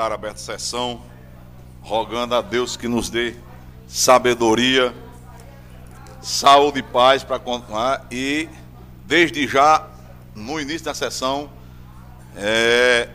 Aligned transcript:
Para 0.00 0.14
aberta 0.14 0.38
sessão, 0.38 1.02
rogando 1.82 2.34
a 2.34 2.40
Deus 2.40 2.74
que 2.74 2.88
nos 2.88 3.10
dê 3.10 3.34
sabedoria, 3.86 4.94
saúde 6.22 6.78
e 6.78 6.82
paz 6.82 7.22
para 7.22 7.38
continuar 7.38 8.06
e 8.10 8.48
desde 9.04 9.46
já 9.46 9.86
no 10.34 10.58
início 10.58 10.86
da 10.86 10.94
sessão 10.94 11.50
é, 12.34 13.10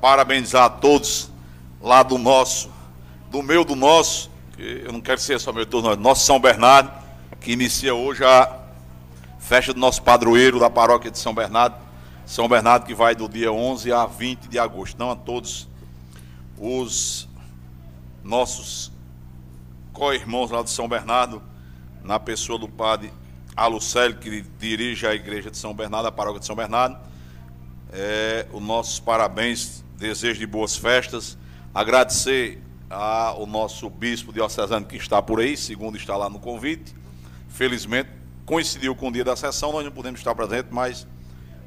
parabenizar 0.00 0.64
a 0.64 0.70
todos 0.70 1.30
lá 1.78 2.02
do 2.02 2.16
nosso, 2.16 2.70
do 3.30 3.42
meu 3.42 3.62
do 3.62 3.76
nosso, 3.76 4.30
que 4.56 4.84
eu 4.86 4.92
não 4.92 5.00
quero 5.02 5.20
ser 5.20 5.38
só 5.38 5.52
meu 5.52 5.66
turno, 5.66 5.94
nosso 5.94 6.24
São 6.24 6.40
Bernardo, 6.40 6.90
que 7.38 7.52
inicia 7.52 7.94
hoje 7.94 8.24
a 8.24 8.50
festa 9.38 9.74
do 9.74 9.78
nosso 9.78 10.00
padroeiro 10.00 10.58
da 10.58 10.70
paróquia 10.70 11.10
de 11.10 11.18
São 11.18 11.34
Bernardo, 11.34 11.76
São 12.24 12.48
Bernardo 12.48 12.86
que 12.86 12.94
vai 12.94 13.14
do 13.14 13.28
dia 13.28 13.52
11 13.52 13.92
a 13.92 14.06
20 14.06 14.48
de 14.48 14.58
agosto. 14.58 14.98
Não 14.98 15.10
a 15.10 15.16
todos 15.16 15.70
os 16.62 17.28
nossos 18.22 18.92
co-irmãos 19.92 20.52
lá 20.52 20.62
de 20.62 20.70
São 20.70 20.88
Bernardo, 20.88 21.42
na 22.04 22.20
pessoa 22.20 22.56
do 22.56 22.68
padre 22.68 23.12
Alucélio, 23.56 24.16
que 24.16 24.42
dirige 24.60 25.04
a 25.04 25.12
igreja 25.12 25.50
de 25.50 25.58
São 25.58 25.74
Bernardo, 25.74 26.06
a 26.06 26.12
paróquia 26.12 26.38
de 26.38 26.46
São 26.46 26.54
Bernardo. 26.54 26.96
É, 27.92 28.46
os 28.52 28.62
nossos 28.62 29.00
parabéns, 29.00 29.84
desejo 29.98 30.38
de 30.38 30.46
boas 30.46 30.76
festas. 30.76 31.36
Agradecer 31.74 32.62
ao 32.88 33.44
nosso 33.44 33.90
bispo 33.90 34.32
diocesano 34.32 34.86
que 34.86 34.96
está 34.96 35.20
por 35.20 35.40
aí, 35.40 35.56
segundo 35.56 35.96
está 35.96 36.16
lá 36.16 36.30
no 36.30 36.38
convite. 36.38 36.94
Felizmente, 37.48 38.08
coincidiu 38.46 38.94
com 38.94 39.08
o 39.08 39.12
dia 39.12 39.24
da 39.24 39.34
sessão, 39.34 39.72
nós 39.72 39.84
não 39.84 39.90
podemos 39.90 40.20
estar 40.20 40.34
presentes, 40.34 40.70
mas 40.70 41.08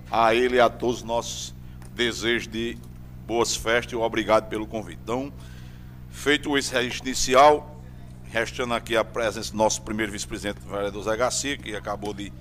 a 0.09 0.33
ele 0.33 0.55
e 0.55 0.59
a 0.61 0.69
todos 0.69 0.97
os 0.97 1.03
nossos 1.03 1.53
desejos 1.93 2.47
de 2.47 2.77
boas 3.25 3.55
festas 3.55 3.93
e 3.93 3.95
obrigado 3.95 4.47
pelo 4.47 4.67
convite. 4.67 4.99
Então, 5.03 5.33
feito 6.09 6.57
esse 6.57 6.73
registro 6.73 7.07
inicial, 7.07 7.79
restando 8.25 8.73
aqui 8.73 8.95
a 8.95 9.03
presença 9.03 9.51
do 9.51 9.57
nosso 9.57 9.81
primeiro 9.81 10.11
vice-presidente, 10.11 10.59
vereador 10.61 11.03
Zé 11.03 11.17
Garcia, 11.17 11.57
que 11.57 11.75
acabou 11.75 12.13
de 12.13 12.31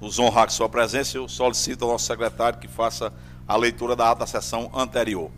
nos 0.00 0.18
honrar 0.18 0.46
com 0.46 0.50
sua 0.50 0.68
presença, 0.68 1.16
eu 1.16 1.28
solicito 1.28 1.84
ao 1.84 1.92
nosso 1.92 2.06
secretário 2.06 2.58
que 2.58 2.68
faça 2.68 3.12
a 3.46 3.56
leitura 3.56 3.94
da 3.94 4.10
ata 4.10 4.26
sessão 4.26 4.70
anterior. 4.74 5.30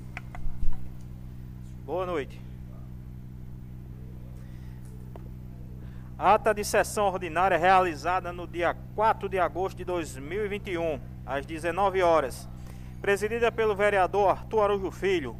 Boa 1.84 2.06
noite. 2.06 2.40
Ata 6.18 6.54
de 6.54 6.64
sessão 6.64 7.06
ordinária 7.06 7.58
realizada 7.58 8.32
no 8.32 8.46
dia 8.46 8.76
4 8.94 9.28
de 9.28 9.40
agosto 9.40 9.78
de 9.78 9.84
2021, 9.84 11.00
às 11.26 11.44
19 11.44 12.00
horas 12.02 12.48
presidida 13.02 13.50
pelo 13.50 13.74
vereador 13.74 14.30
Arthur 14.30 14.60
Araújo 14.60 14.92
Filho. 14.92 15.36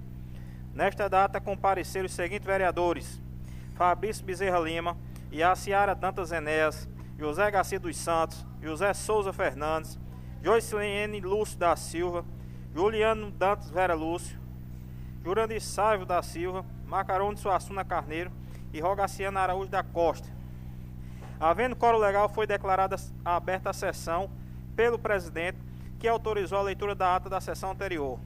Nesta 0.74 1.08
data 1.08 1.40
compareceram 1.40 2.06
os 2.06 2.12
seguintes 2.12 2.44
vereadores: 2.44 3.22
Fabrício 3.76 4.24
Bezerra 4.24 4.58
Lima, 4.58 4.96
Iaciara 5.30 5.94
Dantas 5.94 6.32
Enéas, 6.32 6.88
José 7.16 7.48
Garcia 7.52 7.78
dos 7.78 7.96
Santos, 7.96 8.44
José 8.60 8.92
Souza 8.92 9.32
Fernandes, 9.32 9.96
Joycelene 10.42 11.20
Lúcio 11.20 11.56
da 11.56 11.76
Silva, 11.76 12.24
Juliano 12.74 13.30
Dantas 13.30 13.70
Vera 13.70 13.94
Lúcio, 13.94 14.36
Jurandir 15.22 15.62
Saivo 15.62 16.04
da 16.04 16.20
Silva, 16.20 16.66
Macarão 16.84 17.32
de 17.32 17.38
Suassuna 17.38 17.84
Carneiro 17.84 18.32
e 18.72 18.80
Rogaciana 18.80 19.38
Araújo 19.38 19.70
da 19.70 19.84
Costa. 19.84 20.28
Havendo 21.38 21.76
coro 21.76 21.96
legal, 21.96 22.28
foi 22.28 22.46
declarada 22.46 22.96
aberta 23.24 23.70
a 23.70 23.72
sessão 23.72 24.28
pelo 24.74 24.98
presidente 24.98 25.58
que 26.02 26.08
autorizou 26.08 26.58
a 26.58 26.62
leitura 26.62 26.96
da 26.96 27.14
ata 27.14 27.30
da 27.30 27.40
sessão 27.40 27.70
anterior. 27.70 28.18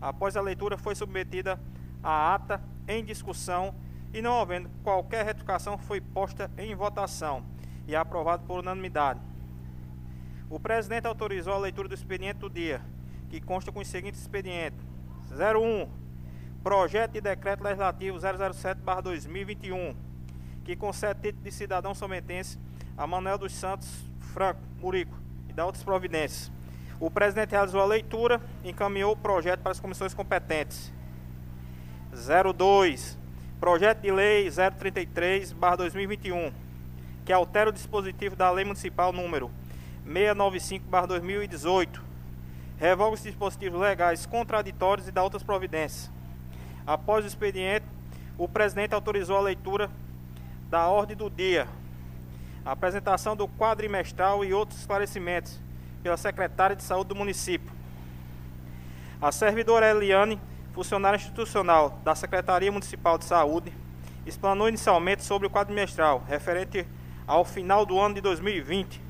Após 0.00 0.36
a 0.36 0.40
leitura, 0.40 0.78
foi 0.78 0.94
submetida 0.94 1.58
a 2.00 2.32
ata 2.32 2.62
em 2.86 3.04
discussão 3.04 3.74
e, 4.14 4.22
não 4.22 4.40
havendo 4.40 4.70
qualquer 4.84 5.24
retificação, 5.24 5.76
foi 5.76 6.00
posta 6.00 6.48
em 6.56 6.72
votação 6.76 7.44
e 7.88 7.96
aprovado 7.96 8.44
por 8.46 8.60
unanimidade. 8.60 9.18
O 10.48 10.60
presidente 10.60 11.08
autorizou 11.08 11.54
a 11.54 11.58
leitura 11.58 11.88
do 11.88 11.94
expediente 11.94 12.38
do 12.38 12.48
dia, 12.48 12.80
que 13.28 13.40
consta 13.40 13.72
com 13.72 13.80
os 13.80 13.88
seguintes 13.88 14.20
expedientes: 14.20 14.78
01. 15.32 15.90
Projeto 16.62 17.14
de 17.14 17.20
Decreto 17.20 17.64
Legislativo 17.64 18.16
007-2021, 18.16 19.96
que 20.64 20.76
concede 20.76 21.20
título 21.20 21.42
de 21.42 21.50
cidadão 21.50 21.96
sometense 21.96 22.60
a 22.96 23.08
Manuel 23.08 23.38
dos 23.38 23.52
Santos 23.52 23.88
Franco 24.20 24.60
Murico 24.80 25.16
e 25.48 25.52
dá 25.52 25.66
outras 25.66 25.82
providências. 25.82 26.61
O 27.02 27.10
presidente 27.10 27.50
realizou 27.50 27.80
a 27.80 27.84
leitura 27.84 28.40
e 28.62 28.70
encaminhou 28.70 29.14
o 29.14 29.16
projeto 29.16 29.58
para 29.58 29.72
as 29.72 29.80
comissões 29.80 30.14
competentes. 30.14 30.92
02. 32.56 33.18
Projeto 33.58 34.02
de 34.02 34.12
Lei 34.12 34.46
033-2021, 34.46 36.52
que 37.24 37.32
altera 37.32 37.70
o 37.70 37.72
dispositivo 37.72 38.36
da 38.36 38.48
Lei 38.52 38.64
Municipal 38.64 39.12
número 39.12 39.50
695-2018. 40.06 42.00
Revoga 42.78 43.14
os 43.14 43.22
dispositivos 43.24 43.80
legais 43.80 44.24
contraditórios 44.24 45.08
e 45.08 45.10
dá 45.10 45.24
outras 45.24 45.42
providências. 45.42 46.08
Após 46.86 47.24
o 47.24 47.28
expediente, 47.28 47.84
o 48.38 48.46
presidente 48.46 48.94
autorizou 48.94 49.36
a 49.36 49.40
leitura 49.40 49.90
da 50.70 50.86
ordem 50.86 51.16
do 51.16 51.28
dia, 51.28 51.66
apresentação 52.64 53.34
do 53.34 53.48
quadrimestral 53.48 54.44
e 54.44 54.54
outros 54.54 54.78
esclarecimentos 54.78 55.60
pela 56.02 56.16
secretária 56.16 56.74
de 56.74 56.82
saúde 56.82 57.08
do 57.08 57.14
município. 57.14 57.70
A 59.20 59.30
servidora 59.30 59.88
Eliane, 59.88 60.40
funcionária 60.72 61.16
institucional 61.16 62.00
da 62.02 62.14
Secretaria 62.14 62.72
Municipal 62.72 63.16
de 63.16 63.24
Saúde, 63.24 63.72
explanou 64.26 64.68
inicialmente 64.68 65.22
sobre 65.22 65.46
o 65.46 65.50
quadrimestral 65.50 66.24
referente 66.28 66.86
ao 67.26 67.44
final 67.44 67.86
do 67.86 67.98
ano 67.98 68.16
de 68.16 68.20
2020, 68.20 69.00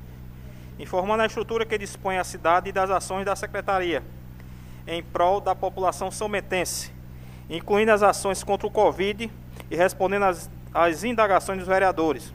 informando 0.77 1.23
a 1.23 1.25
estrutura 1.25 1.65
que 1.65 1.77
dispõe 1.77 2.17
a 2.17 2.23
cidade 2.23 2.69
e 2.69 2.71
das 2.71 2.89
ações 2.89 3.25
da 3.25 3.35
Secretaria 3.35 4.03
em 4.87 5.01
prol 5.01 5.39
da 5.39 5.55
população 5.55 6.11
sometense, 6.11 6.91
incluindo 7.49 7.91
as 7.91 8.03
ações 8.03 8.43
contra 8.43 8.67
o 8.67 8.71
Covid 8.71 9.31
e 9.69 9.75
respondendo 9.75 10.25
às, 10.73 11.03
indagações 11.03 11.59
dos 11.59 11.67
vereadores. 11.67 12.33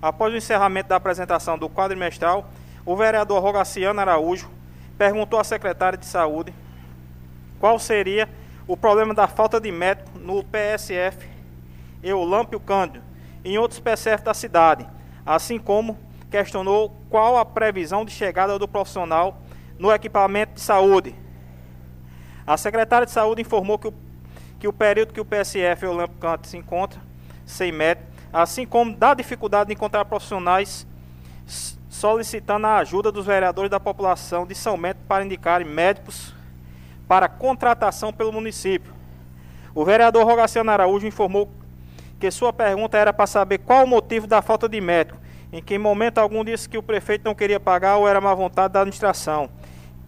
Após 0.00 0.32
o 0.32 0.36
encerramento 0.36 0.88
da 0.88 0.96
apresentação 0.96 1.58
do 1.58 1.68
quadrimestral, 1.68 2.48
o 2.84 2.96
vereador 2.96 3.42
Rogaciano 3.42 4.00
Araújo 4.00 4.50
perguntou 4.96 5.38
à 5.38 5.44
secretária 5.44 5.98
de 5.98 6.06
Saúde 6.06 6.52
qual 7.58 7.78
seria 7.78 8.28
o 8.66 8.76
problema 8.76 9.12
da 9.12 9.26
falta 9.26 9.60
de 9.60 9.70
médico 9.70 10.18
no 10.18 10.44
PSF 10.44 11.28
Eulâmpio 12.02 12.58
Cândido 12.60 13.02
e 13.44 13.52
em 13.52 13.58
outros 13.58 13.80
PSF 13.80 14.24
da 14.24 14.34
cidade, 14.34 14.86
assim 15.24 15.58
como 15.58 15.98
questionou 16.30 16.94
qual 17.10 17.36
a 17.36 17.44
previsão 17.44 18.04
de 18.04 18.12
chegada 18.12 18.58
do 18.58 18.68
profissional 18.68 19.38
no 19.78 19.92
equipamento 19.92 20.54
de 20.54 20.60
saúde. 20.60 21.14
A 22.46 22.56
secretária 22.56 23.06
de 23.06 23.12
Saúde 23.12 23.42
informou 23.42 23.78
que 23.78 23.88
o, 23.88 23.94
que 24.58 24.68
o 24.68 24.72
período 24.72 25.12
que 25.12 25.20
o 25.20 25.24
PSF 25.24 25.84
Eulâmpio 25.84 26.16
Cândido 26.18 26.46
se 26.48 26.56
encontra 26.56 27.00
sem 27.46 27.72
médico, 27.72 28.06
assim 28.32 28.66
como 28.66 28.94
da 28.94 29.14
dificuldade 29.14 29.68
de 29.68 29.74
encontrar 29.74 30.04
profissionais 30.04 30.86
solicitando 32.00 32.66
a 32.66 32.78
ajuda 32.78 33.12
dos 33.12 33.26
vereadores 33.26 33.70
da 33.70 33.78
população 33.78 34.46
de 34.46 34.54
São 34.54 34.80
Bento 34.80 35.00
para 35.06 35.22
indicarem 35.22 35.66
médicos 35.66 36.34
para 37.06 37.28
contratação 37.28 38.10
pelo 38.10 38.32
município. 38.32 38.90
O 39.74 39.84
vereador 39.84 40.24
Rogaciano 40.24 40.70
Araújo 40.70 41.06
informou 41.06 41.50
que 42.18 42.30
sua 42.30 42.54
pergunta 42.54 42.96
era 42.96 43.12
para 43.12 43.26
saber 43.26 43.58
qual 43.58 43.84
o 43.84 43.86
motivo 43.86 44.26
da 44.26 44.40
falta 44.40 44.66
de 44.66 44.80
médico, 44.80 45.18
em 45.52 45.62
que 45.62 45.76
momento 45.76 46.16
algum 46.16 46.42
disse 46.42 46.66
que 46.70 46.78
o 46.78 46.82
prefeito 46.82 47.26
não 47.26 47.34
queria 47.34 47.60
pagar 47.60 47.98
ou 47.98 48.08
era 48.08 48.18
má 48.18 48.32
vontade 48.32 48.72
da 48.72 48.80
administração, 48.80 49.50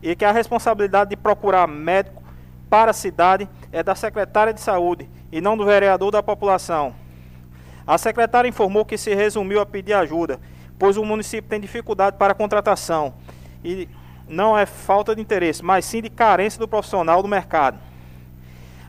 e 0.03 0.16
que 0.16 0.24
a 0.24 0.32
responsabilidade 0.32 1.10
de 1.10 1.16
procurar 1.16 1.69
médico 1.69 2.22
para 2.70 2.92
a 2.92 2.94
cidade 2.94 3.47
é 3.70 3.82
da 3.82 3.94
secretária 3.94 4.54
de 4.54 4.62
saúde 4.62 5.10
e 5.30 5.42
não 5.42 5.59
do 5.59 5.66
vereador 5.66 6.10
da 6.10 6.22
população. 6.22 6.94
A 7.86 7.98
secretária 7.98 8.48
informou 8.48 8.83
que 8.83 8.97
se 8.97 9.15
resumiu 9.15 9.60
a 9.60 9.66
pedir 9.66 9.92
ajuda 9.92 10.41
pois 10.78 10.97
o 10.97 11.04
município 11.04 11.48
tem 11.48 11.60
dificuldade 11.60 12.16
para 12.16 12.33
a 12.33 12.34
contratação 12.34 13.15
e 13.65 13.89
não 14.28 14.57
é 14.57 14.66
falta 14.66 15.15
de 15.15 15.21
interesse, 15.21 15.65
mas 15.65 15.84
sim 15.84 16.01
de 16.01 16.09
carência 16.09 16.59
do 16.59 16.69
profissional 16.69 17.22
do 17.22 17.28
mercado. 17.28 17.78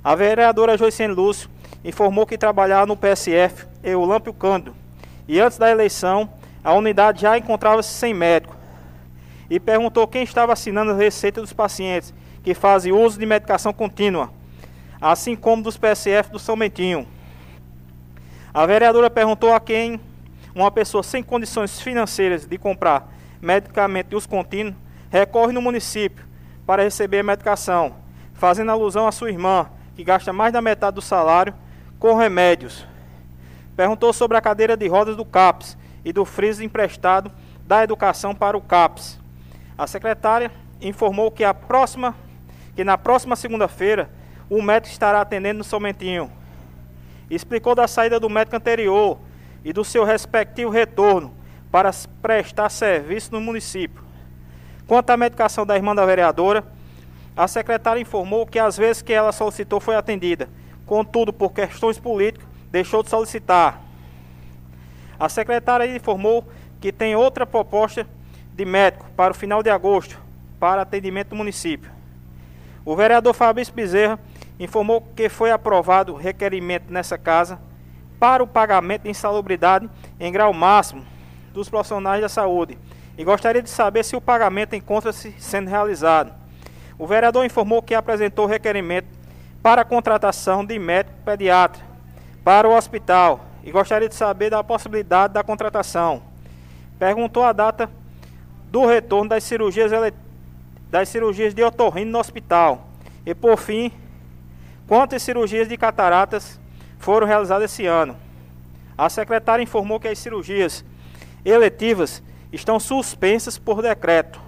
A 0.04 0.16
vereadora 0.16 0.78
Joicene 0.78 1.14
Lúcio 1.14 1.50
informou 1.84 2.26
que 2.26 2.38
trabalhava 2.38 2.86
no 2.86 2.96
PSF 2.96 3.66
Eulâmpio 3.84 4.34
Cândido 4.34 4.76
e 5.28 5.40
antes 5.40 5.58
da 5.58 5.70
eleição 5.70 6.30
a 6.64 6.74
unidade 6.74 7.22
já 7.22 7.38
encontrava-se 7.38 7.90
sem 7.90 8.14
médico 8.14 8.56
e 9.50 9.60
perguntou 9.60 10.08
quem 10.08 10.24
estava 10.24 10.54
assinando 10.54 10.92
a 10.92 10.96
receita 10.96 11.42
dos 11.42 11.54
pacientes 11.54 12.14
que 12.44 12.54
fazem 12.54 12.92
uso 12.92 13.20
de 13.20 13.26
medicação 13.26 13.74
contínua, 13.74 14.32
assim 15.00 15.36
como 15.36 15.64
dos 15.64 15.78
PSF 15.78 16.32
do 16.32 16.40
São 16.40 16.56
Mentinho. 16.56 17.08
A 18.54 18.66
vereadora 18.66 19.10
perguntou 19.10 19.54
a 19.54 19.60
quem 19.60 20.00
uma 20.56 20.72
pessoa 20.72 21.04
sem 21.04 21.24
condições 21.24 21.80
financeiras 21.80 22.46
de 22.46 22.58
comprar 22.58 23.12
medicamento 23.42 24.10
de 24.10 24.16
uso 24.16 24.30
contínuo 24.30 24.76
recorre 25.10 25.52
no 25.52 25.62
município 25.62 26.26
para 26.66 26.84
receber 26.84 27.20
a 27.20 27.24
medicação, 27.24 27.96
fazendo 28.34 28.72
alusão 28.72 29.08
à 29.08 29.12
sua 29.12 29.30
irmã, 29.30 29.70
que 29.96 30.04
gasta 30.04 30.32
mais 30.32 30.54
da 30.54 30.62
metade 30.62 30.96
do 30.96 31.02
salário 31.02 31.54
com 32.00 32.16
remédios. 32.16 32.86
Perguntou 33.76 34.14
sobre 34.14 34.38
a 34.38 34.42
cadeira 34.42 34.78
de 34.78 34.88
rodas 34.88 35.16
do 35.16 35.26
CAPS 35.26 35.78
e 36.06 36.14
do 36.14 36.26
freezer 36.26 36.66
emprestado 36.66 37.32
da 37.66 37.84
educação 37.84 38.34
para 38.34 38.58
o 38.58 38.62
CAPS. 38.62 39.20
A 39.78 39.88
secretária 39.88 40.52
informou 40.82 41.32
que, 41.32 41.44
a 41.44 41.54
próxima, 41.54 42.16
que 42.76 42.84
na 42.84 42.98
próxima 42.98 43.36
segunda-feira 43.36 44.10
o 44.50 44.62
médico 44.62 44.92
estará 44.92 45.22
atendendo 45.22 45.60
no 45.60 45.64
Somentinho. 45.64 46.32
Explicou 47.30 47.74
da 47.74 47.88
saída 47.88 48.20
do 48.20 48.30
médico 48.30 48.56
anterior 48.56 49.18
e 49.64 49.72
do 49.72 49.84
seu 49.84 50.04
respectivo 50.04 50.70
retorno 50.70 51.34
para 51.72 51.92
prestar 52.22 52.70
serviço 52.70 53.32
no 53.32 53.42
município. 53.42 54.04
Quanto 54.86 55.10
à 55.10 55.18
medicação 55.18 55.66
da 55.66 55.76
irmã 55.76 55.96
da 55.96 56.06
vereadora, 56.06 56.64
a 57.36 57.48
secretária 57.48 58.00
informou 58.00 58.46
que 58.46 58.60
as 58.60 58.78
vezes 58.78 59.02
que 59.02 59.14
ela 59.14 59.32
solicitou 59.32 59.80
foi 59.80 59.96
atendida, 59.96 60.50
contudo, 60.86 61.34
por 61.34 61.52
questões 61.52 61.98
políticas, 61.98 62.48
deixou 62.72 63.02
de 63.02 63.10
solicitar. 63.10 63.82
A 65.20 65.30
secretária 65.30 65.96
informou 65.96 66.46
que 66.80 66.92
tem 66.92 67.16
outra 67.16 67.46
proposta 67.46 68.06
de 68.54 68.66
médico 68.66 69.06
para 69.16 69.32
o 69.32 69.36
final 69.36 69.64
de 69.64 69.70
agosto, 69.70 70.20
para 70.60 70.82
atendimento 70.82 71.30
do 71.30 71.36
município. 71.36 71.90
O 72.86 72.96
vereador 72.96 73.34
Fabrício 73.34 73.74
Bezerra 73.74 74.20
informou 74.60 75.02
que 75.16 75.30
foi 75.30 75.50
aprovado 75.50 76.14
requerimento 76.14 76.92
nessa 76.92 77.18
casa 77.18 77.60
para 78.24 78.42
o 78.42 78.48
pagamento 78.48 79.02
de 79.02 79.10
insalubridade 79.10 79.90
em 80.18 80.32
grau 80.32 80.54
máximo 80.54 81.06
dos 81.54 81.68
profissionais 81.68 82.22
da 82.22 82.30
saúde 82.30 82.80
e 83.18 83.24
gostaria 83.26 83.62
de 83.62 83.70
saber 83.70 84.02
se 84.06 84.16
o 84.16 84.22
pagamento 84.22 84.78
encontra-se 84.78 85.36
sendo 85.38 85.70
realizado. 85.70 86.34
O 86.98 87.06
vereador 87.06 87.44
informou 87.44 87.82
que 87.82 87.94
apresentou 87.94 88.46
requerimento 88.46 89.10
para 89.62 89.82
a 89.82 89.86
contratação 89.86 90.64
de 90.64 90.80
médico 90.80 91.18
pediatra 91.26 91.84
para 92.46 92.66
o 92.66 92.74
hospital 92.74 93.42
e 93.62 93.72
gostaria 93.72 94.08
de 94.08 94.16
saber 94.16 94.50
da 94.50 94.64
possibilidade 94.64 95.34
da 95.34 95.44
contratação. 95.44 96.24
Perguntou 96.98 97.44
a 97.44 97.52
data 97.52 97.90
do 98.72 98.86
retorno 98.86 99.32
das 99.32 99.44
cirurgias, 99.44 99.92
das 100.90 101.10
cirurgias 101.10 101.54
de 101.54 101.62
otorrino 101.62 102.12
no 102.14 102.20
hospital. 102.20 102.88
E 103.26 103.36
por 103.36 103.58
fim, 103.58 103.92
quantas 104.88 105.22
cirurgias 105.22 105.68
de 105.68 105.76
cataratas 105.76 106.63
foram 107.04 107.28
realizadas 107.28 107.70
esse 107.70 107.86
ano. 107.86 108.16
A 108.98 109.10
secretária 109.10 109.62
informou 109.62 110.00
que 110.00 110.08
as 110.08 110.18
cirurgias 110.18 110.86
eletivas 111.44 112.24
estão 112.52 112.80
suspensas 112.80 113.58
por 113.58 113.82
decreto. 113.82 114.40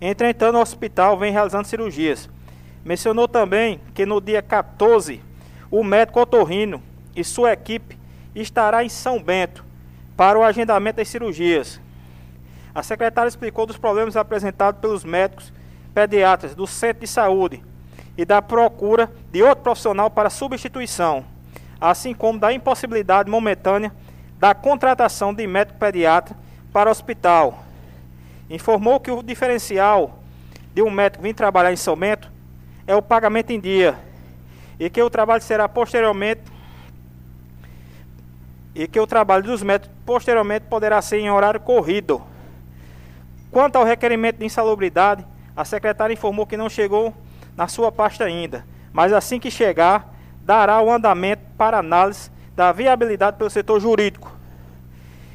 Entretanto, 0.00 0.56
o 0.56 0.60
hospital 0.60 1.18
vem 1.18 1.32
realizando 1.32 1.66
cirurgias. 1.66 2.30
Mencionou 2.84 3.26
também 3.26 3.80
que 3.92 4.06
no 4.06 4.20
dia 4.20 4.40
14, 4.40 5.20
o 5.68 5.82
médico 5.82 6.20
otorrino 6.20 6.80
e 7.16 7.24
sua 7.24 7.52
equipe 7.52 7.98
estará 8.36 8.84
em 8.84 8.88
São 8.88 9.20
Bento 9.20 9.64
para 10.16 10.38
o 10.38 10.44
agendamento 10.44 10.98
das 10.98 11.08
cirurgias. 11.08 11.80
A 12.72 12.84
secretária 12.84 13.28
explicou 13.28 13.66
dos 13.66 13.78
problemas 13.78 14.16
apresentados 14.16 14.80
pelos 14.80 15.02
médicos 15.02 15.52
pediatras 15.92 16.54
do 16.54 16.68
centro 16.68 17.00
de 17.00 17.08
saúde 17.08 17.64
e 18.16 18.24
da 18.24 18.40
procura 18.40 19.10
de 19.32 19.42
outro 19.42 19.64
profissional 19.64 20.08
para 20.08 20.30
substituição, 20.30 21.24
assim 21.80 22.14
como 22.14 22.38
da 22.38 22.52
impossibilidade 22.52 23.30
momentânea 23.30 23.92
da 24.38 24.54
contratação 24.54 25.32
de 25.32 25.46
médico 25.46 25.78
pediatra 25.78 26.36
para 26.72 26.88
o 26.88 26.92
hospital. 26.92 27.64
Informou 28.50 29.00
que 29.00 29.10
o 29.10 29.22
diferencial 29.22 30.18
de 30.74 30.82
um 30.82 30.90
médico 30.90 31.22
vir 31.22 31.34
trabalhar 31.34 31.72
em 31.72 31.76
São 31.76 31.96
Bento 31.96 32.30
é 32.86 32.94
o 32.94 33.02
pagamento 33.02 33.50
em 33.50 33.58
dia 33.58 33.98
e 34.78 34.90
que 34.90 35.02
o 35.02 35.10
trabalho 35.10 35.42
será 35.42 35.68
posteriormente 35.68 36.42
e 38.74 38.86
que 38.86 39.00
o 39.00 39.06
trabalho 39.06 39.42
dos 39.42 39.62
médicos 39.62 39.96
posteriormente 40.04 40.66
poderá 40.68 41.00
ser 41.00 41.18
em 41.18 41.30
horário 41.30 41.58
corrido. 41.58 42.22
Quanto 43.50 43.76
ao 43.76 43.84
requerimento 43.84 44.36
de 44.36 44.44
insalubridade, 44.44 45.24
a 45.56 45.64
secretária 45.64 46.12
informou 46.12 46.46
que 46.46 46.58
não 46.58 46.68
chegou 46.68 47.14
na 47.56 47.66
sua 47.66 47.90
pasta 47.90 48.24
ainda, 48.24 48.66
mas 48.92 49.14
assim 49.14 49.40
que 49.40 49.50
chegar, 49.50 50.14
dará 50.46 50.80
o 50.80 50.90
andamento 50.92 51.42
para 51.58 51.80
análise 51.80 52.30
da 52.54 52.70
viabilidade 52.70 53.36
pelo 53.36 53.50
setor 53.50 53.80
jurídico. 53.80 54.30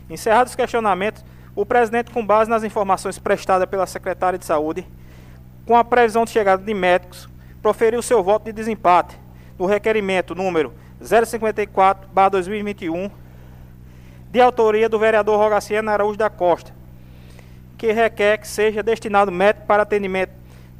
Encerrados 0.09 0.53
os 0.53 0.55
questionamentos, 0.55 1.25
o 1.53 1.65
presidente, 1.65 2.11
com 2.11 2.25
base 2.25 2.49
nas 2.49 2.63
informações 2.63 3.19
prestadas 3.19 3.67
pela 3.67 3.85
secretária 3.85 4.39
de 4.39 4.45
Saúde, 4.45 4.87
com 5.65 5.75
a 5.75 5.83
previsão 5.83 6.23
de 6.23 6.31
chegada 6.31 6.63
de 6.63 6.73
médicos, 6.73 7.27
proferiu 7.61 8.01
seu 8.01 8.23
voto 8.23 8.45
de 8.45 8.53
desempate 8.53 9.19
no 9.59 9.65
requerimento 9.65 10.33
número 10.33 10.73
054-2021, 11.03 13.11
de 14.31 14.39
autoria 14.39 14.87
do 14.87 14.97
vereador 14.97 15.37
Rogaciano 15.37 15.91
Araújo 15.91 16.17
da 16.17 16.29
Costa, 16.29 16.73
que 17.77 17.91
requer 17.91 18.37
que 18.37 18.47
seja 18.47 18.81
destinado 18.81 19.29
médico 19.29 19.65
para 19.65 19.83
atendimento 19.83 20.31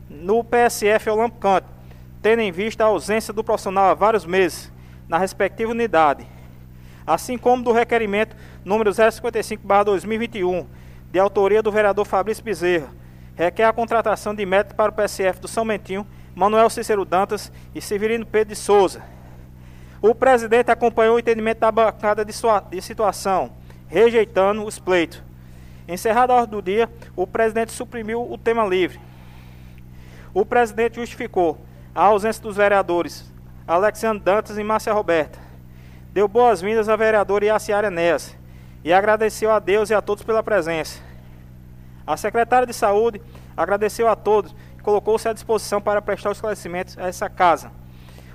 no 0.09 0.41
PSF 0.41 1.09
Olampo 1.09 1.37
Canto, 1.37 1.80
tendo 2.21 2.41
em 2.41 2.51
vista 2.51 2.83
a 2.83 2.87
ausência 2.87 3.33
do 3.33 3.43
profissional 3.43 3.89
há 3.89 3.93
vários 3.93 4.25
meses 4.25 4.71
na 5.07 5.17
respectiva 5.17 5.71
unidade, 5.71 6.25
assim 7.05 7.37
como 7.37 7.63
do 7.63 7.71
requerimento 7.71 8.35
número 8.63 8.91
055/2021, 8.91 10.67
de 11.11 11.19
autoria 11.19 11.61
do 11.61 11.71
vereador 11.71 12.05
Fabrício 12.05 12.43
Bezerra, 12.43 12.89
requer 13.35 13.65
a 13.65 13.73
contratação 13.73 14.35
de 14.35 14.45
médico 14.45 14.75
para 14.75 14.91
o 14.91 14.93
PSF 14.93 15.41
do 15.41 15.47
São 15.47 15.65
Mentinho, 15.65 16.05
Manuel 16.33 16.69
Cícero 16.69 17.03
Dantas 17.03 17.51
e 17.75 17.81
Severino 17.81 18.25
Pedro 18.25 18.53
de 18.53 18.59
Souza. 18.59 19.03
O 20.01 20.15
presidente 20.15 20.71
acompanhou 20.71 21.15
o 21.15 21.19
entendimento 21.19 21.59
da 21.59 21.71
bancada 21.71 22.23
de, 22.23 22.31
sua, 22.31 22.59
de 22.59 22.81
situação, 22.81 23.51
rejeitando 23.87 24.63
os 24.63 24.79
pleitos. 24.79 25.21
Encerrada 25.87 26.33
a 26.33 26.37
ordem 26.37 26.51
do 26.51 26.61
dia, 26.61 26.89
o 27.15 27.27
presidente 27.27 27.71
suprimiu 27.71 28.31
o 28.31 28.37
tema 28.37 28.65
livre. 28.65 28.99
O 30.33 30.45
presidente 30.45 30.95
justificou 30.95 31.57
a 31.93 32.05
ausência 32.05 32.41
dos 32.41 32.55
vereadores 32.55 33.29
Alexandre 33.67 34.23
Dantas 34.23 34.57
e 34.57 34.63
Márcia 34.63 34.93
Roberta. 34.93 35.39
Deu 36.11 36.27
boas-vindas 36.27 36.89
à 36.89 36.95
vereadora 36.95 37.45
Iaciara 37.45 37.87
Enéas 37.87 38.35
e 38.83 38.91
agradeceu 38.91 39.51
a 39.51 39.59
Deus 39.59 39.89
e 39.89 39.93
a 39.93 40.01
todos 40.01 40.23
pela 40.23 40.43
presença. 40.43 40.99
A 42.05 42.17
secretária 42.17 42.65
de 42.65 42.73
Saúde 42.73 43.21
agradeceu 43.55 44.07
a 44.07 44.15
todos 44.15 44.53
e 44.77 44.81
colocou-se 44.81 45.27
à 45.29 45.33
disposição 45.33 45.79
para 45.81 46.01
prestar 46.01 46.31
esclarecimentos 46.31 46.97
a 46.97 47.07
essa 47.07 47.29
casa. 47.29 47.71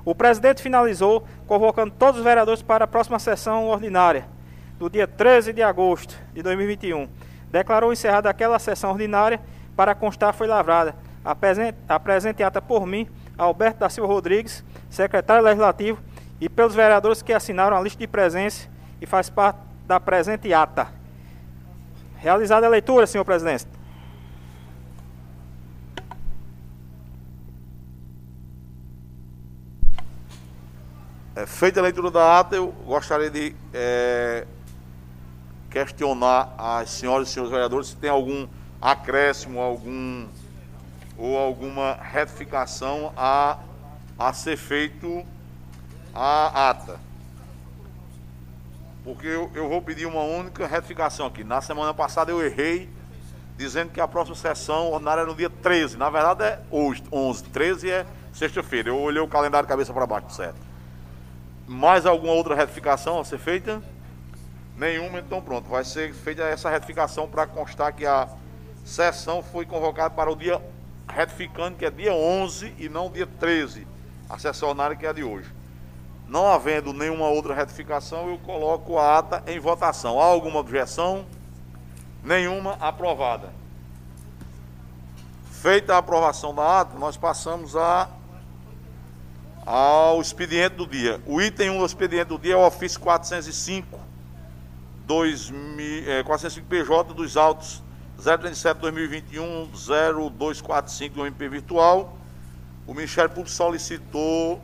O 0.05 0.15
presidente 0.15 0.63
finalizou 0.63 1.27
convocando 1.47 1.93
todos 1.99 2.19
os 2.19 2.25
vereadores 2.25 2.63
para 2.63 2.85
a 2.85 2.89
próxima 2.89 3.19
sessão 3.19 3.69
ordinária, 3.69 4.27
do 4.79 4.89
dia 4.89 5.07
13 5.07 5.53
de 5.53 5.63
agosto 5.63 6.17
de 6.33 6.43
2021 6.43 7.09
declarou 7.51 7.93
encerrada 7.93 8.29
aquela 8.29 8.59
sessão 8.59 8.91
ordinária 8.91 9.41
para 9.75 9.95
constar 9.95 10.35
foi 10.35 10.47
lavrada 10.47 10.95
a 11.25 11.35
presente, 11.35 11.77
a 11.89 11.99
presente 11.99 12.43
ata 12.43 12.63
por 12.63 12.87
mim, 12.87 13.09
Alberto 13.39 13.81
da 13.81 13.89
Silva 13.89 14.13
Rodrigues, 14.13 14.65
secretário 14.89 15.45
legislativo, 15.45 15.99
e 16.41 16.49
pelos 16.49 16.75
vereadores 16.75 17.23
que 17.23 17.33
assinaram 17.33 17.77
a 17.77 17.81
lista 17.81 17.99
de 17.99 18.07
presença 18.07 18.69
e 19.01 19.07
faz 19.07 19.31
parte 19.31 19.59
da 19.87 19.99
presente 19.99 20.53
ata. 20.53 20.89
Realizada 22.17 22.67
a 22.67 22.69
leitura, 22.69 23.07
senhor 23.07 23.25
presidente. 23.25 23.67
É, 31.35 31.45
feita 31.45 31.81
a 31.81 31.83
leitura 31.83 32.11
da 32.11 32.41
ata, 32.41 32.57
eu 32.57 32.69
gostaria 32.87 33.29
de 33.29 33.55
é, 33.73 34.47
questionar 35.71 36.55
as 36.57 36.89
senhoras 36.89 37.29
e 37.29 37.33
senhores 37.33 37.53
vereadores 37.53 37.89
se 37.89 37.97
tem 37.97 38.09
algum 38.09 38.49
acréscimo, 38.81 39.61
algum 39.61 40.27
ou 41.19 41.37
alguma 41.37 41.95
retificação 41.95 43.13
a, 43.17 43.59
a 44.19 44.33
ser 44.33 44.57
feito 44.57 45.25
a 46.15 46.71
ata. 46.71 46.99
Porque 49.05 49.27
eu, 49.27 49.51
eu 49.55 49.69
vou 49.69 49.81
pedir 49.81 50.07
uma 50.07 50.23
única 50.23 50.67
retificação 50.67 51.27
aqui. 51.27 51.45
Na 51.45 51.61
semana 51.61 51.95
passada 51.95 52.31
eu 52.31 52.45
errei, 52.45 52.91
dizendo 53.57 53.93
que 53.93 54.01
a 54.01 54.09
próxima 54.09 54.35
sessão 54.35 54.91
ordinária 54.91 55.23
é 55.23 55.25
no 55.25 55.35
dia 55.35 55.49
13. 55.49 55.97
Na 55.97 56.11
verdade 56.11 56.43
é 56.43 56.61
hoje, 56.71 57.05
11. 57.13 57.45
13 57.45 57.91
é 57.91 58.07
sexta-feira. 58.33 58.89
Eu 58.89 58.99
olhei 58.99 59.23
o 59.23 59.29
calendário 59.29 59.69
cabeça 59.69 59.93
para 59.93 60.07
baixo, 60.07 60.31
certo? 60.31 60.61
Mais 61.67 62.05
alguma 62.05 62.33
outra 62.33 62.55
retificação 62.55 63.21
a 63.21 63.25
ser 63.25 63.39
feita? 63.39 63.83
Nenhuma, 64.77 65.21
então 65.21 65.41
pronto. 65.41 65.69
Vai 65.69 65.85
ser 65.85 66.13
feita 66.13 66.43
essa 66.43 66.69
retificação 66.69 67.29
para 67.29 67.47
constar 67.47 67.93
que 67.93 68.05
a 68.05 68.29
sessão 68.85 69.43
foi 69.43 69.65
convocada 69.65 70.15
para 70.15 70.31
o 70.31 70.37
dia 70.37 70.61
retificando, 71.09 71.77
que 71.77 71.85
é 71.85 71.91
dia 71.91 72.13
11 72.13 72.75
e 72.79 72.89
não 72.89 73.11
dia 73.11 73.27
13, 73.27 73.87
a 74.29 74.39
sessão 74.39 74.69
ordinária 74.69 74.97
que 74.97 75.07
é 75.07 75.13
de 75.13 75.23
hoje. 75.23 75.51
Não 76.29 76.49
havendo 76.49 76.93
nenhuma 76.93 77.29
outra 77.29 77.55
retificação, 77.55 78.29
eu 78.29 78.39
coloco 78.39 78.99
a 78.99 79.19
ata 79.19 79.43
em 79.47 79.61
votação. 79.61 80.21
Há 80.21 80.25
alguma 80.25 80.59
objeção? 80.59 81.25
Nenhuma 82.25 82.73
aprovada. 82.81 83.53
Feita 85.53 85.95
a 85.95 85.99
aprovação 85.99 86.55
da 86.55 86.81
ata, 86.81 86.99
nós 86.99 87.17
passamos 87.17 87.77
a, 87.77 88.09
ao 89.65 90.21
expediente 90.21 90.75
do 90.75 90.87
dia. 90.87 91.21
O 91.27 91.41
item 91.41 91.71
1 91.71 91.79
do 91.79 91.87
expediente 91.87 92.27
do 92.27 92.39
dia 92.39 92.55
é 92.55 92.57
o 92.57 92.67
ofício 92.67 92.99
405, 93.01 93.99
2000, 95.07 96.11
é, 96.11 96.23
405 96.25 96.67
PJ 96.67 97.15
dos 97.15 97.37
autos 97.37 97.86
037 98.19 98.81
2021 98.81 99.71
0245 99.73 101.15
do 101.15 101.27
MP 101.27 101.49
Virtual. 101.49 102.17
O 102.87 102.95
Ministério 102.95 103.31
Público 103.31 103.51
solicitou 103.51 104.61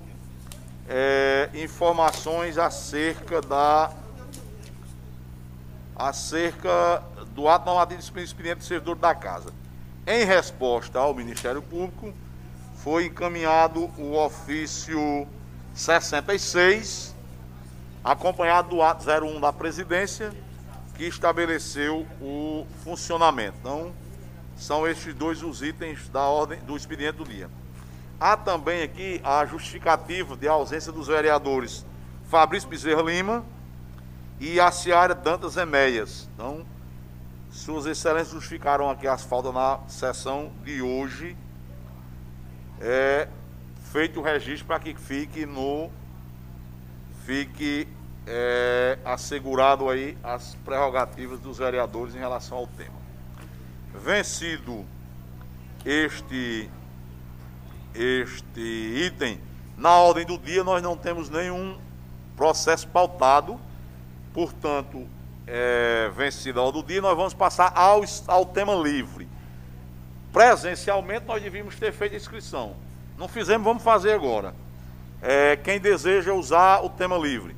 é, 0.89 1.51
informações 1.55 2.59
acerca 2.59 3.41
da 3.41 3.93
acerca 5.95 7.03
do 7.35 7.49
ato 7.49 7.67
normativo 7.67 8.01
de 8.01 8.23
expediente 8.25 8.59
do 8.59 8.65
servidor 8.65 8.97
da 8.97 9.15
casa. 9.15 9.53
Em 10.07 10.25
resposta 10.25 10.99
ao 10.99 11.15
Ministério 11.15 11.63
Público, 11.63 12.13
foi 12.77 13.07
encaminhado 13.07 13.91
o 13.97 14.17
ofício 14.17 15.29
66, 15.75 17.15
acompanhado 18.03 18.71
do 18.71 18.83
ato 18.83 19.05
01 19.09 19.41
da 19.41 19.53
presidência, 19.53 20.33
que 21.03 21.09
estabeleceu 21.09 22.07
o 22.21 22.65
funcionamento. 22.85 23.57
Então, 23.59 23.93
são 24.57 24.87
estes 24.87 25.13
dois 25.13 25.43
os 25.43 25.61
itens 25.61 26.09
da 26.09 26.21
ordem 26.21 26.61
do 26.61 26.77
expediente 26.77 27.19
do 27.19 27.25
dia. 27.25 27.51
Há 28.21 28.37
também 28.37 28.85
aqui 28.85 29.21
a 29.25 29.45
justificativa 29.45 30.37
de 30.37 30.47
ausência 30.47 30.93
dos 30.93 31.09
vereadores 31.09 31.85
Fabrício 32.29 32.69
Bezerra 32.69 33.03
Lima 33.03 33.45
e 34.39 34.61
a 34.61 34.71
Ciara 34.71 35.13
Dantas 35.13 35.57
Eméias. 35.57 36.29
Então, 36.37 36.65
suas 37.51 37.85
excelências 37.87 38.35
justificaram 38.35 38.89
aqui 38.89 39.09
as 39.09 39.25
faltas 39.25 39.53
na 39.53 39.81
sessão 39.89 40.53
de 40.63 40.81
hoje. 40.83 41.37
É 42.81 43.27
feito 43.91 44.21
o 44.21 44.23
registro 44.23 44.67
para 44.69 44.79
que 44.79 44.95
fique 44.95 45.45
no 45.47 45.91
fique 47.27 47.89
é, 48.27 48.99
assegurado 49.05 49.89
aí 49.89 50.17
as 50.23 50.55
prerrogativas 50.65 51.41
dos 51.41 51.59
vereadores 51.59 52.15
em 52.15 52.19
relação 52.19 52.59
ao 52.59 52.67
tema. 52.67 53.01
Vencido 53.95 54.85
este 55.85 56.71
este 57.95 58.61
item, 59.07 59.39
na 59.77 59.97
ordem 59.97 60.25
do 60.25 60.39
dia 60.39 60.65
nós 60.65 60.83
não 60.83 60.97
temos 60.97 61.29
nenhum 61.29 61.77
processo 62.37 62.89
pautado, 62.89 63.61
portanto, 64.33 65.07
é, 65.47 66.11
vencido 66.17 66.61
a 66.61 66.63
ordem 66.63 66.81
do 66.81 66.89
dia, 66.89 67.03
nós 67.03 67.17
vamos 67.17 67.35
passar 67.35 67.71
ao, 67.75 68.03
ao 68.29 68.47
tema 68.47 68.75
livre. 68.75 69.29
Presencialmente 70.33 71.27
nós 71.27 71.43
devíamos 71.43 71.77
ter 71.77 71.93
feito 71.93 72.15
a 72.15 72.17
inscrição. 72.17 72.75
Não 73.19 73.29
fizemos, 73.29 73.65
vamos 73.65 73.83
fazer 73.83 74.13
agora. 74.13 74.55
É, 75.21 75.57
quem 75.57 75.79
deseja 75.79 76.33
usar 76.33 76.83
o 76.83 76.89
tema 76.89 77.19
livre? 77.19 77.55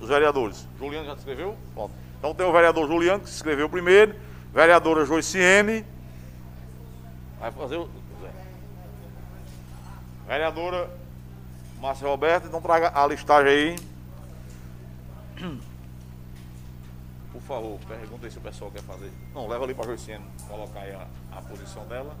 Os 0.00 0.08
vereadores. 0.08 0.66
Juliano 0.78 1.06
já 1.06 1.14
escreveu? 1.14 1.56
Pronto. 1.74 1.92
Então 2.18 2.34
tem 2.34 2.46
o 2.46 2.52
vereador 2.52 2.86
Juliano 2.86 3.20
que 3.20 3.28
se 3.28 3.36
escreveu 3.36 3.68
primeiro, 3.68 4.14
vereadora 4.52 5.04
Joiciene. 5.04 5.84
Vai 7.38 7.52
fazer 7.52 7.76
o. 7.76 7.88
Vereadora 10.26 10.90
Márcia 11.80 12.08
Roberta, 12.08 12.46
então 12.46 12.62
traga 12.62 12.92
a 12.94 13.06
listagem 13.06 13.52
aí. 13.52 13.76
Por 17.30 17.42
favor, 17.42 17.78
pergunta 17.86 18.26
aí 18.26 18.30
se 18.30 18.38
o 18.38 18.40
pessoal 18.40 18.70
quer 18.70 18.82
fazer. 18.82 19.12
Não, 19.34 19.46
leva 19.46 19.64
ali 19.64 19.74
para 19.74 19.84
a 19.84 19.88
Joiciene 19.88 20.24
colocar 20.48 20.80
aí 20.80 20.94
a, 20.94 21.06
a 21.30 21.42
posição 21.42 21.84
dela. 21.86 22.16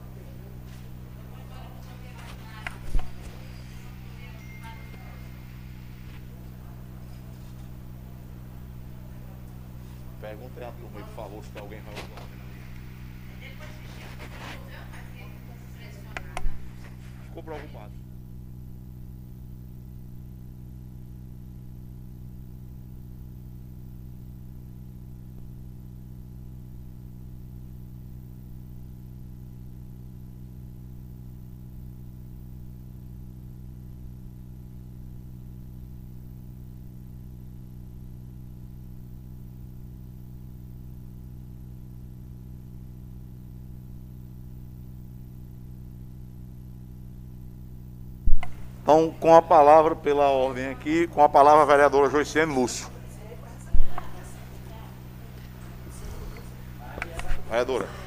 Pergunta 10.24 10.58
aí 10.58 10.66
a 10.66 10.72
turma 10.72 10.98
aí, 10.98 11.04
por 11.04 11.14
favor, 11.14 11.44
se 11.44 11.50
tem 11.50 11.60
alguém 11.60 11.82
vai 11.82 11.94
Ficou 17.26 17.42
preocupado. 17.42 18.03
Então, 48.84 49.14
com 49.18 49.34
a 49.34 49.40
palavra, 49.40 49.96
pela 49.96 50.28
ordem 50.28 50.68
aqui, 50.68 51.06
com 51.06 51.22
a 51.22 51.28
palavra 51.28 51.62
a 51.62 51.64
vereadora 51.64 52.10
Joiciane 52.10 52.54
Lúcio. 52.54 52.86
Vereadora. 57.48 58.03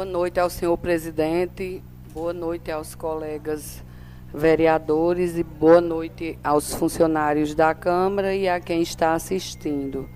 Boa 0.00 0.10
noite 0.10 0.40
ao 0.40 0.48
senhor 0.48 0.78
presidente, 0.78 1.82
boa 2.14 2.32
noite 2.32 2.70
aos 2.70 2.94
colegas 2.94 3.84
vereadores 4.32 5.36
e 5.36 5.42
boa 5.42 5.78
noite 5.78 6.38
aos 6.42 6.72
funcionários 6.72 7.54
da 7.54 7.74
Câmara 7.74 8.34
e 8.34 8.48
a 8.48 8.58
quem 8.58 8.80
está 8.80 9.12
assistindo. 9.12 10.08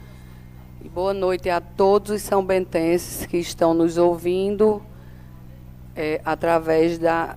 E 0.83 0.89
boa 0.89 1.13
noite 1.13 1.51
a 1.51 1.61
todos 1.61 2.13
os 2.13 2.23
são 2.23 2.43
bentenses 2.43 3.27
que 3.27 3.37
estão 3.37 3.75
nos 3.75 3.99
ouvindo 3.99 4.83
é, 5.95 6.19
através 6.25 6.97
da, 6.97 7.37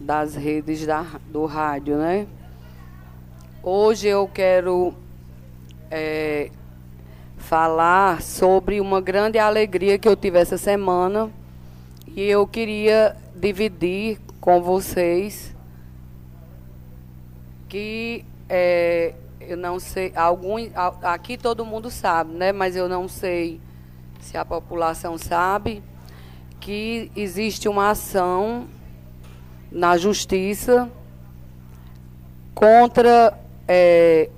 das 0.00 0.34
redes 0.34 0.84
da, 0.84 1.06
do 1.30 1.46
rádio, 1.46 1.96
né? 1.96 2.26
Hoje 3.62 4.08
eu 4.08 4.26
quero 4.26 4.92
é, 5.92 6.50
falar 7.36 8.20
sobre 8.20 8.80
uma 8.80 9.00
grande 9.00 9.38
alegria 9.38 9.96
que 9.96 10.08
eu 10.08 10.16
tive 10.16 10.40
essa 10.40 10.58
semana 10.58 11.30
e 12.18 12.22
eu 12.28 12.48
queria 12.48 13.14
dividir 13.32 14.18
com 14.40 14.60
vocês 14.60 15.54
que 17.68 18.24
é, 18.48 19.14
eu 19.40 19.56
não 19.56 19.78
sei, 19.78 20.12
algum, 20.16 20.56
aqui 21.00 21.38
todo 21.38 21.64
mundo 21.64 21.92
sabe, 21.92 22.32
né? 22.32 22.50
Mas 22.50 22.74
eu 22.74 22.88
não 22.88 23.06
sei 23.06 23.60
se 24.18 24.36
a 24.36 24.44
população 24.44 25.16
sabe 25.16 25.80
que 26.58 27.08
existe 27.14 27.68
uma 27.68 27.90
ação 27.90 28.66
na 29.70 29.96
justiça 29.96 30.90
contra, 32.52 33.38
é, 33.68 34.28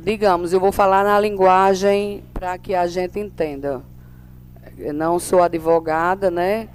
digamos, 0.00 0.54
eu 0.54 0.60
vou 0.60 0.72
falar 0.72 1.04
na 1.04 1.20
linguagem 1.20 2.24
para 2.32 2.56
que 2.56 2.74
a 2.74 2.86
gente 2.86 3.20
entenda. 3.20 3.82
Não 4.94 5.18
sou 5.18 5.42
advogada, 5.42 6.30
né? 6.30 6.68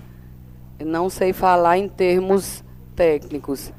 Não 0.80 1.10
sei 1.10 1.32
falar 1.34 1.78
em 1.78 1.88
termos 1.88 2.64
técnicos, 2.96 3.72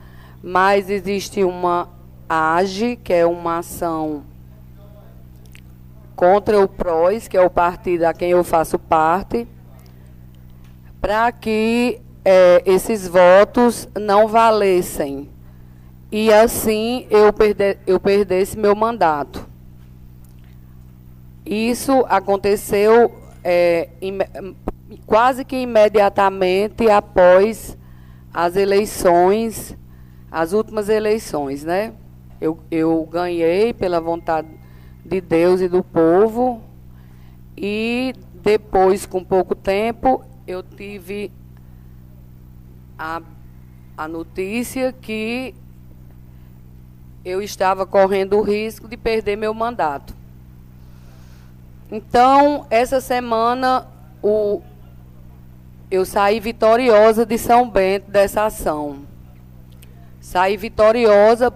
mas 0.42 0.88
existe 0.88 1.44
uma 1.44 1.88
AGE, 2.28 2.96
que 2.96 3.12
é 3.12 3.26
uma 3.26 3.58
ação 3.58 4.24
contra 6.16 6.58
o 6.58 6.66
PROS, 6.66 7.28
que 7.28 7.36
é 7.36 7.40
o 7.40 7.50
partido 7.50 8.04
a 8.04 8.14
quem 8.14 8.30
eu 8.30 8.42
faço 8.42 8.78
parte, 8.78 9.46
para 11.00 11.30
que 11.32 12.00
é, 12.24 12.62
esses 12.64 13.06
votos 13.06 13.88
não 13.94 14.26
valessem 14.26 15.28
e 16.16 16.32
assim 16.32 17.08
eu, 17.10 17.32
perde, 17.32 17.76
eu 17.86 17.98
perdesse 17.98 18.56
meu 18.56 18.74
mandato. 18.76 19.44
Isso 21.44 22.04
aconteceu 22.08 23.12
é, 23.44 23.90
quase 25.06 25.44
que 25.44 25.56
imediatamente 25.56 26.88
após 26.88 27.76
as 28.32 28.56
eleições, 28.56 29.76
as 30.30 30.52
últimas 30.52 30.88
eleições, 30.88 31.62
né? 31.62 31.92
Eu, 32.40 32.58
eu 32.70 33.06
ganhei 33.10 33.72
pela 33.72 34.00
vontade 34.00 34.48
de 35.04 35.20
Deus 35.20 35.60
e 35.60 35.68
do 35.68 35.84
povo 35.84 36.62
e 37.56 38.14
depois, 38.42 39.06
com 39.06 39.22
pouco 39.22 39.54
tempo, 39.54 40.24
eu 40.46 40.62
tive 40.62 41.30
a, 42.98 43.22
a 43.96 44.08
notícia 44.08 44.92
que 44.92 45.54
eu 47.24 47.40
estava 47.40 47.86
correndo 47.86 48.36
o 48.36 48.42
risco 48.42 48.88
de 48.88 48.96
perder 48.96 49.36
meu 49.36 49.54
mandato. 49.54 50.14
Então, 51.90 52.66
essa 52.70 53.00
semana, 53.00 53.86
o, 54.22 54.62
eu 55.90 56.04
saí 56.04 56.40
vitoriosa 56.40 57.26
de 57.26 57.38
São 57.38 57.68
Bento 57.68 58.10
dessa 58.10 58.46
ação. 58.46 58.98
Saí 60.20 60.56
vitoriosa 60.56 61.52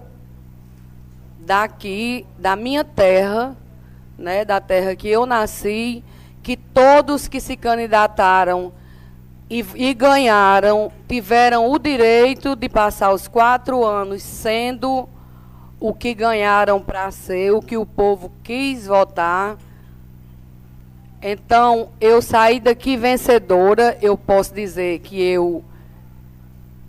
daqui, 1.39 2.25
da 2.37 2.55
minha 2.55 2.83
terra, 2.83 3.55
né, 4.17 4.45
da 4.45 4.61
terra 4.61 4.95
que 4.95 5.07
eu 5.07 5.25
nasci, 5.25 6.03
que 6.43 6.55
todos 6.55 7.27
que 7.27 7.41
se 7.41 7.57
candidataram 7.57 8.71
e, 9.49 9.65
e 9.75 9.93
ganharam 9.93 10.91
tiveram 11.07 11.71
o 11.71 11.79
direito 11.79 12.55
de 12.55 12.69
passar 12.69 13.11
os 13.11 13.27
quatro 13.27 13.83
anos 13.83 14.21
sendo 14.21 15.09
o 15.79 15.93
que 15.93 16.13
ganharam 16.13 16.79
para 16.79 17.09
ser, 17.09 17.51
o 17.51 17.61
que 17.61 17.77
o 17.77 17.85
povo 17.85 18.31
quis 18.43 18.85
votar. 18.85 19.57
Então, 21.21 21.89
eu 21.99 22.21
saí 22.21 22.59
daqui 22.59 22.95
vencedora, 22.95 23.97
eu 24.01 24.17
posso 24.17 24.53
dizer 24.53 24.99
que 24.99 25.21
eu 25.21 25.63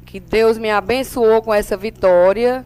que 0.06 0.18
Deus 0.18 0.58
me 0.58 0.70
abençoou 0.70 1.40
com 1.40 1.54
essa 1.54 1.76
vitória 1.76 2.64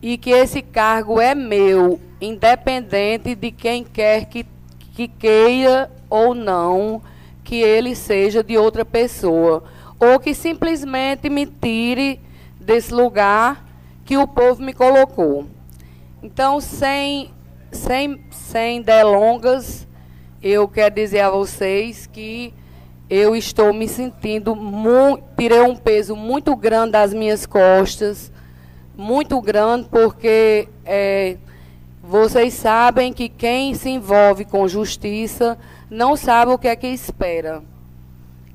e 0.00 0.16
que 0.16 0.30
esse 0.30 0.62
cargo 0.62 1.20
é 1.20 1.34
meu, 1.34 2.00
independente 2.20 3.34
de 3.34 3.50
quem 3.50 3.82
quer 3.82 4.26
que, 4.26 4.46
que 4.94 5.08
queira 5.08 5.90
ou 6.08 6.32
não 6.32 7.02
que 7.42 7.56
ele 7.56 7.96
seja 7.96 8.44
de 8.44 8.56
outra 8.56 8.84
pessoa, 8.84 9.64
ou 9.98 10.20
que 10.20 10.32
simplesmente 10.32 11.28
me 11.28 11.44
tire 11.44 12.20
desse 12.60 12.94
lugar 12.94 13.64
que 14.04 14.16
o 14.16 14.26
povo 14.26 14.62
me 14.62 14.72
colocou. 14.72 15.46
Então, 16.22 16.60
sem, 16.60 17.30
sem, 17.72 18.20
sem 18.30 18.82
delongas, 18.82 19.88
eu 20.42 20.66
quero 20.66 20.94
dizer 20.94 21.20
a 21.20 21.30
vocês 21.30 22.06
que 22.06 22.54
eu 23.08 23.36
estou 23.36 23.72
me 23.72 23.86
sentindo 23.88 24.56
muito, 24.56 25.24
tirei 25.36 25.60
um 25.60 25.76
peso 25.76 26.16
muito 26.16 26.54
grande 26.56 26.92
das 26.92 27.12
minhas 27.12 27.44
costas, 27.44 28.32
muito 28.96 29.40
grande, 29.40 29.88
porque 29.90 30.68
é, 30.84 31.36
vocês 32.02 32.54
sabem 32.54 33.12
que 33.12 33.28
quem 33.28 33.74
se 33.74 33.90
envolve 33.90 34.44
com 34.44 34.66
justiça 34.66 35.58
não 35.90 36.16
sabe 36.16 36.52
o 36.52 36.58
que 36.58 36.68
é 36.68 36.76
que 36.76 36.86
espera. 36.86 37.62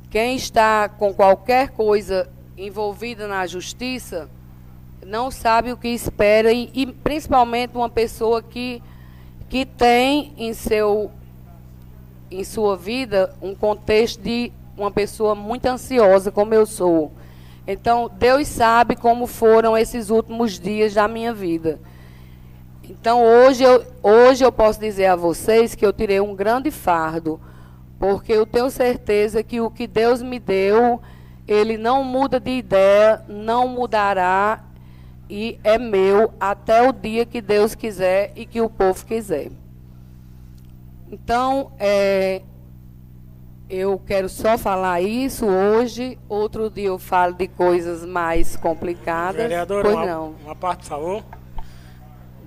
Quem 0.09 0.35
está 0.35 0.89
com 0.89 1.13
qualquer 1.13 1.69
coisa 1.69 2.29
envolvida 2.57 3.27
na 3.27 3.45
justiça 3.45 4.29
não 5.05 5.29
sabe 5.29 5.71
o 5.71 5.77
que 5.77 5.89
espera 5.89 6.51
e, 6.51 6.71
e 6.73 6.85
principalmente 6.87 7.75
uma 7.75 7.89
pessoa 7.89 8.41
que, 8.41 8.81
que 9.49 9.65
tem 9.65 10.33
em 10.37 10.53
seu 10.53 11.11
em 12.39 12.43
sua 12.43 12.75
vida 12.75 13.33
um 13.41 13.55
contexto 13.55 14.21
de 14.21 14.51
uma 14.77 14.91
pessoa 14.91 15.33
muito 15.35 15.65
ansiosa 15.65 16.31
como 16.31 16.53
eu 16.53 16.65
sou. 16.65 17.11
Então, 17.67 18.09
Deus 18.13 18.47
sabe 18.47 18.95
como 18.95 19.25
foram 19.25 19.77
esses 19.77 20.09
últimos 20.09 20.59
dias 20.59 20.93
da 20.93 21.07
minha 21.07 21.33
vida. 21.33 21.79
Então, 22.83 23.23
hoje 23.23 23.63
eu, 23.63 23.83
hoje 24.03 24.45
eu 24.45 24.51
posso 24.51 24.79
dizer 24.79 25.07
a 25.07 25.15
vocês 25.15 25.73
que 25.73 25.85
eu 25.85 25.91
tirei 25.91 26.19
um 26.19 26.35
grande 26.35 26.69
fardo, 26.69 27.39
porque 27.97 28.31
eu 28.33 28.45
tenho 28.45 28.69
certeza 28.69 29.41
que 29.41 29.59
o 29.59 29.71
que 29.71 29.87
Deus 29.87 30.21
me 30.21 30.39
deu, 30.39 31.01
ele 31.47 31.77
não 31.77 32.03
muda 32.03 32.39
de 32.39 32.51
ideia, 32.51 33.23
não 33.27 33.67
mudará 33.67 34.63
e 35.27 35.59
é 35.63 35.79
meu 35.79 36.31
até 36.39 36.87
o 36.87 36.93
dia 36.93 37.25
que 37.25 37.41
Deus 37.41 37.73
quiser 37.73 38.31
e 38.35 38.45
que 38.45 38.61
o 38.61 38.69
povo 38.69 39.03
quiser. 39.05 39.49
Então, 41.11 41.71
é, 41.79 42.41
eu 43.69 43.99
quero 43.99 44.27
só 44.27 44.57
falar 44.57 45.01
isso 45.01 45.45
hoje. 45.45 46.17
Outro 46.27 46.69
dia 46.69 46.87
eu 46.87 46.99
falo 46.99 47.33
de 47.33 47.47
coisas 47.47 48.03
mais 48.05 48.55
complicadas. 48.55 49.41
Vereadora, 49.41 49.83
pois 49.83 49.95
uma, 49.95 50.05
não. 50.05 50.35
uma 50.43 50.55
parte, 50.55 50.81
por 50.81 50.87
favor. 50.87 51.23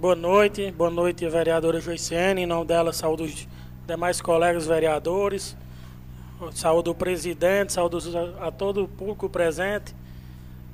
Boa 0.01 0.15
noite, 0.15 0.71
boa 0.71 0.91
noite, 0.91 1.29
vereadora 1.29 1.81
Joiciene. 1.81 2.43
Em 2.43 2.47
nome 2.47 2.67
dela, 2.67 2.93
saúde 2.93 3.23
os 3.25 3.49
demais 3.87 4.21
colegas 4.21 4.67
vereadores, 4.67 5.57
saúde 6.53 6.91
o 6.91 6.95
presidente, 6.95 7.73
saúde 7.73 7.97
a 8.41 8.51
todo 8.53 8.85
o 8.85 8.89
público 8.89 9.29
presente. 9.29 9.95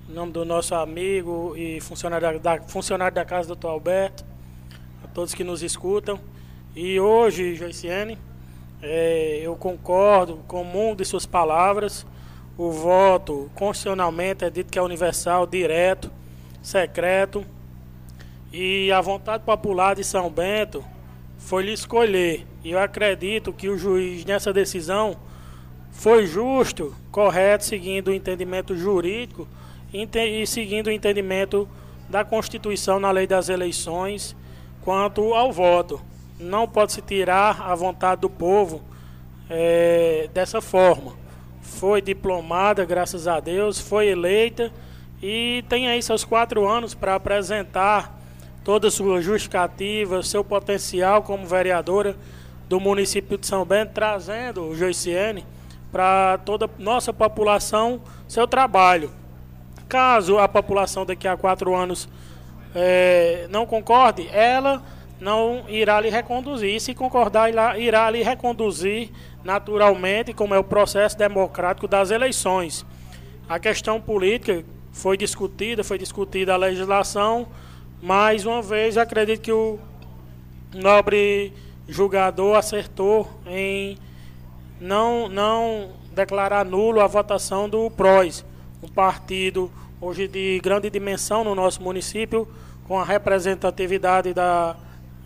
Em 0.08 0.12
nome 0.12 0.32
do 0.32 0.44
nosso 0.44 0.74
amigo 0.74 1.54
e 1.56 1.80
funcionário 1.80 2.38
da, 2.38 2.60
funcionário 2.60 3.14
da 3.14 3.24
Casa 3.24 3.48
do 3.48 3.56
Dr. 3.56 3.68
Alberto, 3.68 4.24
a 5.02 5.08
todos 5.08 5.32
que 5.32 5.42
nos 5.42 5.62
escutam. 5.62 6.20
E 6.76 6.98
hoje, 6.98 7.54
Joiciene, 7.54 8.18
é, 8.82 9.38
eu 9.40 9.54
concordo 9.54 10.38
com 10.48 10.64
muitas 10.64 11.06
de 11.06 11.10
suas 11.10 11.24
palavras. 11.24 12.04
O 12.58 12.72
voto, 12.72 13.48
constitucionalmente, 13.54 14.44
é 14.44 14.50
dito 14.50 14.72
que 14.72 14.78
é 14.78 14.82
universal, 14.82 15.46
direto, 15.46 16.10
secreto. 16.60 17.46
E 18.52 18.90
a 18.90 19.00
vontade 19.00 19.44
popular 19.44 19.94
de 19.94 20.02
São 20.02 20.28
Bento 20.28 20.84
foi 21.38 21.62
lhe 21.62 21.72
escolher. 21.72 22.44
E 22.64 22.72
eu 22.72 22.80
acredito 22.80 23.52
que 23.52 23.68
o 23.68 23.78
juiz, 23.78 24.24
nessa 24.24 24.52
decisão, 24.52 25.16
foi 25.92 26.26
justo, 26.26 26.92
correto, 27.12 27.64
seguindo 27.64 28.08
o 28.08 28.12
entendimento 28.12 28.76
jurídico 28.76 29.46
e 29.92 30.44
seguindo 30.44 30.88
o 30.88 30.90
entendimento 30.90 31.68
da 32.10 32.24
Constituição 32.24 32.98
na 32.98 33.12
lei 33.12 33.28
das 33.28 33.48
eleições 33.48 34.34
quanto 34.82 35.34
ao 35.34 35.52
voto. 35.52 36.00
Não 36.38 36.66
pode 36.66 36.92
se 36.92 37.00
tirar 37.00 37.62
a 37.62 37.74
vontade 37.74 38.20
do 38.22 38.30
povo 38.30 38.82
é, 39.48 40.28
dessa 40.34 40.60
forma. 40.60 41.12
Foi 41.62 42.02
diplomada, 42.02 42.84
graças 42.84 43.26
a 43.26 43.40
Deus, 43.40 43.80
foi 43.80 44.08
eleita 44.08 44.72
e 45.22 45.64
tem 45.68 45.88
aí 45.88 46.02
seus 46.02 46.24
quatro 46.24 46.68
anos 46.68 46.94
para 46.94 47.14
apresentar 47.14 48.20
toda 48.64 48.88
a 48.88 48.90
sua 48.90 49.20
justificativa, 49.20 50.22
seu 50.22 50.42
potencial 50.42 51.22
como 51.22 51.46
vereadora 51.46 52.16
do 52.68 52.80
município 52.80 53.38
de 53.38 53.46
São 53.46 53.64
Bento, 53.64 53.92
trazendo 53.92 54.62
o 54.62 54.76
Joiciene 54.76 55.44
para 55.92 56.38
toda 56.38 56.66
a 56.66 56.68
nossa 56.78 57.12
população 57.12 58.00
seu 58.26 58.48
trabalho. 58.48 59.10
Caso 59.88 60.38
a 60.38 60.48
população 60.48 61.06
daqui 61.06 61.28
a 61.28 61.36
quatro 61.36 61.74
anos 61.74 62.08
é, 62.74 63.46
não 63.50 63.64
concorde, 63.64 64.28
ela 64.32 64.82
não 65.24 65.64
irá 65.68 65.98
lhe 66.02 66.10
reconduzir. 66.10 66.76
E 66.76 66.80
se 66.80 66.94
concordar, 66.94 67.48
irá 67.78 68.10
lhe 68.10 68.22
reconduzir 68.22 69.10
naturalmente, 69.42 70.34
como 70.34 70.54
é 70.54 70.58
o 70.58 70.64
processo 70.64 71.16
democrático 71.16 71.88
das 71.88 72.10
eleições. 72.10 72.84
A 73.48 73.58
questão 73.58 73.98
política 73.98 74.62
foi 74.92 75.16
discutida, 75.16 75.82
foi 75.82 75.96
discutida 75.96 76.52
a 76.52 76.56
legislação. 76.58 77.48
Mais 78.02 78.44
uma 78.44 78.60
vez, 78.60 78.98
acredito 78.98 79.40
que 79.40 79.52
o 79.52 79.78
nobre 80.74 81.54
julgador 81.88 82.56
acertou 82.56 83.26
em 83.46 83.96
não, 84.78 85.26
não 85.30 85.88
declarar 86.12 86.66
nulo 86.66 87.00
a 87.00 87.06
votação 87.06 87.66
do 87.66 87.90
PROS 87.90 88.44
um 88.82 88.88
partido 88.88 89.72
hoje 89.98 90.28
de 90.28 90.60
grande 90.62 90.90
dimensão 90.90 91.42
no 91.42 91.54
nosso 91.54 91.82
município, 91.82 92.46
com 92.86 93.00
a 93.00 93.04
representatividade 93.04 94.34
da 94.34 94.76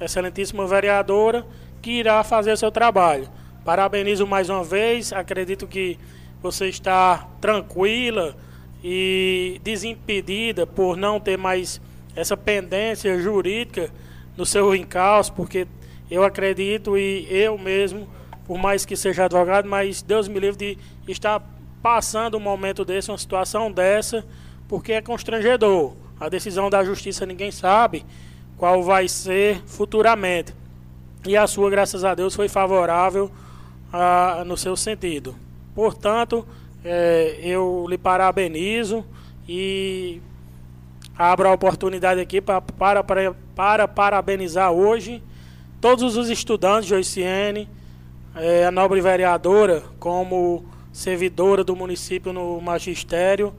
excelentíssima 0.01 0.67
vereadora, 0.67 1.47
que 1.81 1.91
irá 1.91 2.23
fazer 2.25 2.57
seu 2.57 2.71
trabalho. 2.71 3.29
Parabenizo 3.65 4.27
mais 4.27 4.49
uma 4.49 4.65
vez, 4.65 5.13
acredito 5.13 5.67
que 5.67 5.99
você 6.43 6.69
está 6.69 7.29
tranquila 7.41 8.37
e 8.83 9.61
desimpedida 9.63 10.67
por 10.67 10.97
não 10.97 11.19
ter 11.19 11.37
mais 11.37 11.81
essa 12.15 12.37
pendência 12.37 13.19
jurídica 13.21 13.91
no 14.37 14.47
seu 14.47 14.75
encalço, 14.75 15.33
porque 15.33 15.67
eu 16.11 16.25
acredito 16.25 16.97
e 16.97 17.27
eu 17.31 17.59
mesmo, 17.59 18.09
por 18.47 18.57
mais 18.57 18.85
que 18.85 18.97
seja 18.97 19.25
advogado, 19.25 19.69
mas 19.69 20.01
Deus 20.01 20.29
me 20.29 20.41
livre 20.41 20.77
de 21.05 21.13
estar 21.13 21.43
passando 21.83 22.37
um 22.37 22.41
momento 22.41 22.85
desse, 22.85 23.11
uma 23.11 23.19
situação 23.19 23.71
dessa, 23.71 24.25
porque 24.67 24.93
é 24.93 25.03
constrangedor. 25.03 25.95
A 26.19 26.29
decisão 26.29 26.69
da 26.71 26.83
justiça 26.83 27.27
ninguém 27.27 27.51
sabe 27.51 28.05
qual 28.59 28.83
vai 28.83 29.09
ser 29.09 29.63
futuramente. 29.65 30.53
E 31.27 31.37
a 31.37 31.47
sua, 31.47 31.71
graças 31.71 32.05
a 32.05 32.15
Deus, 32.15 32.35
foi 32.35 32.49
favorável 32.49 33.31
a, 33.93 34.43
no 34.45 34.57
seu 34.57 34.77
sentido. 34.77 35.35
Portanto, 35.75 36.47
é, 36.85 37.39
eu 37.41 37.87
lhe 37.89 37.97
parabenizo 37.97 39.05
e 39.49 40.21
abro 41.17 41.49
a 41.49 41.53
oportunidade 41.53 42.21
aqui 42.21 42.41
pra, 42.41 42.61
para, 42.61 43.03
para, 43.03 43.35
para 43.55 43.89
parabenizar 43.89 44.73
hoje 44.73 45.23
todos 45.81 46.17
os 46.17 46.29
estudantes 46.29 46.89
de 46.89 46.95
Oiciene, 46.95 47.69
é, 48.35 48.67
a 48.67 48.71
nobre 48.71 49.01
vereadora, 49.01 49.85
como 49.99 50.65
servidora 50.93 51.63
do 51.63 51.77
município 51.77 52.33
no 52.33 52.61
magistério, 52.61 53.55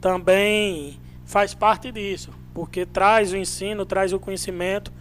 também 0.00 0.98
faz 1.24 1.54
parte 1.54 1.90
disso, 1.90 2.30
porque 2.54 2.86
traz 2.86 3.32
o 3.32 3.36
ensino, 3.36 3.84
traz 3.84 4.12
o 4.12 4.18
conhecimento 4.18 4.92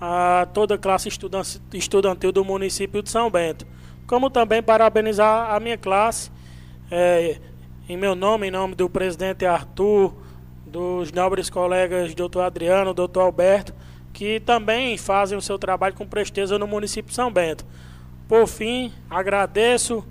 a 0.00 0.46
toda 0.52 0.74
a 0.74 0.78
classe 0.78 1.08
estudantil 1.72 2.32
do 2.32 2.44
município 2.44 3.02
de 3.02 3.10
São 3.10 3.30
Bento. 3.30 3.66
Como 4.06 4.30
também 4.30 4.62
parabenizar 4.62 5.54
a 5.54 5.58
minha 5.58 5.76
classe, 5.76 6.30
é, 6.90 7.38
em 7.88 7.96
meu 7.96 8.14
nome, 8.14 8.48
em 8.48 8.50
nome 8.50 8.74
do 8.74 8.88
presidente 8.88 9.44
Arthur, 9.44 10.14
dos 10.66 11.12
nobres 11.12 11.48
colegas 11.48 12.14
doutor 12.14 12.42
Adriano, 12.42 12.92
doutor 12.92 13.20
Alberto, 13.20 13.72
que 14.12 14.40
também 14.40 14.96
fazem 14.96 15.36
o 15.36 15.42
seu 15.42 15.58
trabalho 15.58 15.94
com 15.94 16.06
presteza 16.06 16.58
no 16.58 16.66
município 16.66 17.10
de 17.10 17.14
São 17.14 17.30
Bento. 17.30 17.64
Por 18.28 18.46
fim, 18.46 18.92
agradeço 19.08 20.04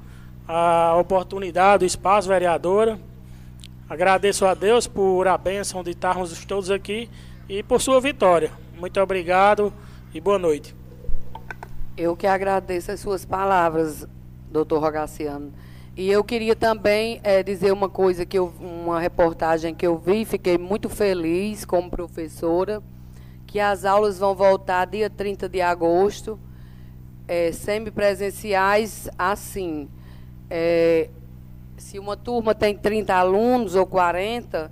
a 0.47 0.95
oportunidade, 0.97 1.83
o 1.83 1.87
espaço, 1.87 2.27
vereadora. 2.27 2.99
Agradeço 3.87 4.47
a 4.47 4.55
Deus 4.55 4.87
por 4.87 5.27
a 5.27 5.37
bênção 5.37 5.83
de 5.83 5.91
estarmos 5.91 6.43
todos 6.43 6.71
aqui 6.71 7.07
e 7.47 7.61
por 7.61 7.79
sua 7.79 8.01
vitória. 8.01 8.51
Muito 8.79 8.99
obrigado 8.99 9.71
e 10.11 10.19
boa 10.19 10.39
noite. 10.39 10.75
Eu 11.95 12.17
que 12.17 12.25
agradeço 12.25 12.91
as 12.91 12.99
suas 12.99 13.25
palavras, 13.25 14.07
doutor 14.49 14.81
Rogaciano. 14.81 15.53
E 15.95 16.09
eu 16.11 16.23
queria 16.23 16.55
também 16.55 17.21
é, 17.23 17.43
dizer 17.43 17.71
uma 17.71 17.87
coisa, 17.87 18.25
que 18.25 18.39
eu, 18.39 18.51
uma 18.59 18.99
reportagem 18.99 19.75
que 19.75 19.85
eu 19.85 19.99
vi, 19.99 20.25
fiquei 20.25 20.57
muito 20.57 20.89
feliz 20.89 21.63
como 21.63 21.87
professora, 21.87 22.81
que 23.45 23.59
as 23.59 23.85
aulas 23.85 24.17
vão 24.17 24.33
voltar 24.33 24.85
dia 24.85 25.11
30 25.11 25.47
de 25.47 25.61
agosto, 25.61 26.39
é, 27.27 27.51
semipresenciais, 27.51 29.07
assim. 29.15 29.87
É, 30.49 31.07
se 31.77 31.99
uma 31.99 32.15
turma 32.15 32.55
tem 32.55 32.75
30 32.75 33.13
alunos 33.13 33.75
ou 33.75 33.85
40, 33.85 34.71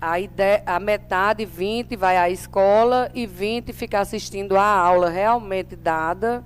a, 0.00 0.20
ideia, 0.20 0.62
a 0.66 0.78
metade, 0.78 1.44
20, 1.44 1.96
vai 1.96 2.16
à 2.16 2.30
escola 2.30 3.10
e 3.14 3.26
20 3.26 3.72
fica 3.72 4.00
assistindo 4.00 4.56
à 4.56 4.64
aula 4.64 5.08
realmente 5.08 5.74
dada. 5.74 6.44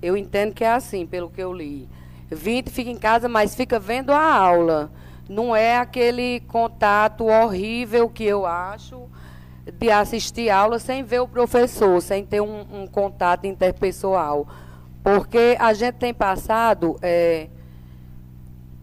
Eu 0.00 0.16
entendo 0.16 0.54
que 0.54 0.64
é 0.64 0.72
assim, 0.72 1.06
pelo 1.06 1.30
que 1.30 1.42
eu 1.42 1.52
li. 1.52 1.88
20 2.30 2.70
fica 2.70 2.90
em 2.90 2.98
casa, 2.98 3.28
mas 3.28 3.54
fica 3.54 3.78
vendo 3.78 4.10
a 4.12 4.34
aula. 4.34 4.90
Não 5.28 5.56
é 5.56 5.78
aquele 5.78 6.40
contato 6.40 7.26
horrível 7.26 8.08
que 8.08 8.24
eu 8.24 8.46
acho 8.46 9.08
de 9.78 9.90
assistir 9.90 10.48
aula 10.48 10.78
sem 10.78 11.02
ver 11.02 11.20
o 11.20 11.28
professor, 11.28 12.00
sem 12.00 12.24
ter 12.24 12.40
um, 12.40 12.82
um 12.82 12.86
contato 12.86 13.46
interpessoal. 13.46 14.46
Porque 15.02 15.56
a 15.58 15.72
gente 15.72 15.94
tem 15.94 16.14
passado, 16.14 16.96
é, 17.02 17.48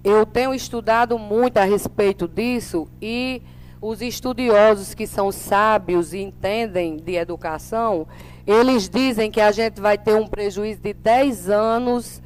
eu 0.03 0.25
tenho 0.25 0.53
estudado 0.53 1.17
muito 1.17 1.57
a 1.57 1.63
respeito 1.63 2.27
disso 2.27 2.87
e 3.01 3.41
os 3.81 4.01
estudiosos 4.01 4.93
que 4.93 5.05
são 5.05 5.31
sábios 5.31 6.13
e 6.13 6.19
entendem 6.19 6.97
de 6.97 7.15
educação, 7.15 8.07
eles 8.45 8.89
dizem 8.89 9.29
que 9.29 9.41
a 9.41 9.51
gente 9.51 9.81
vai 9.81 9.97
ter 9.97 10.15
um 10.15 10.27
prejuízo 10.27 10.81
de 10.81 10.93
10 10.93 11.49
anos 11.49 12.21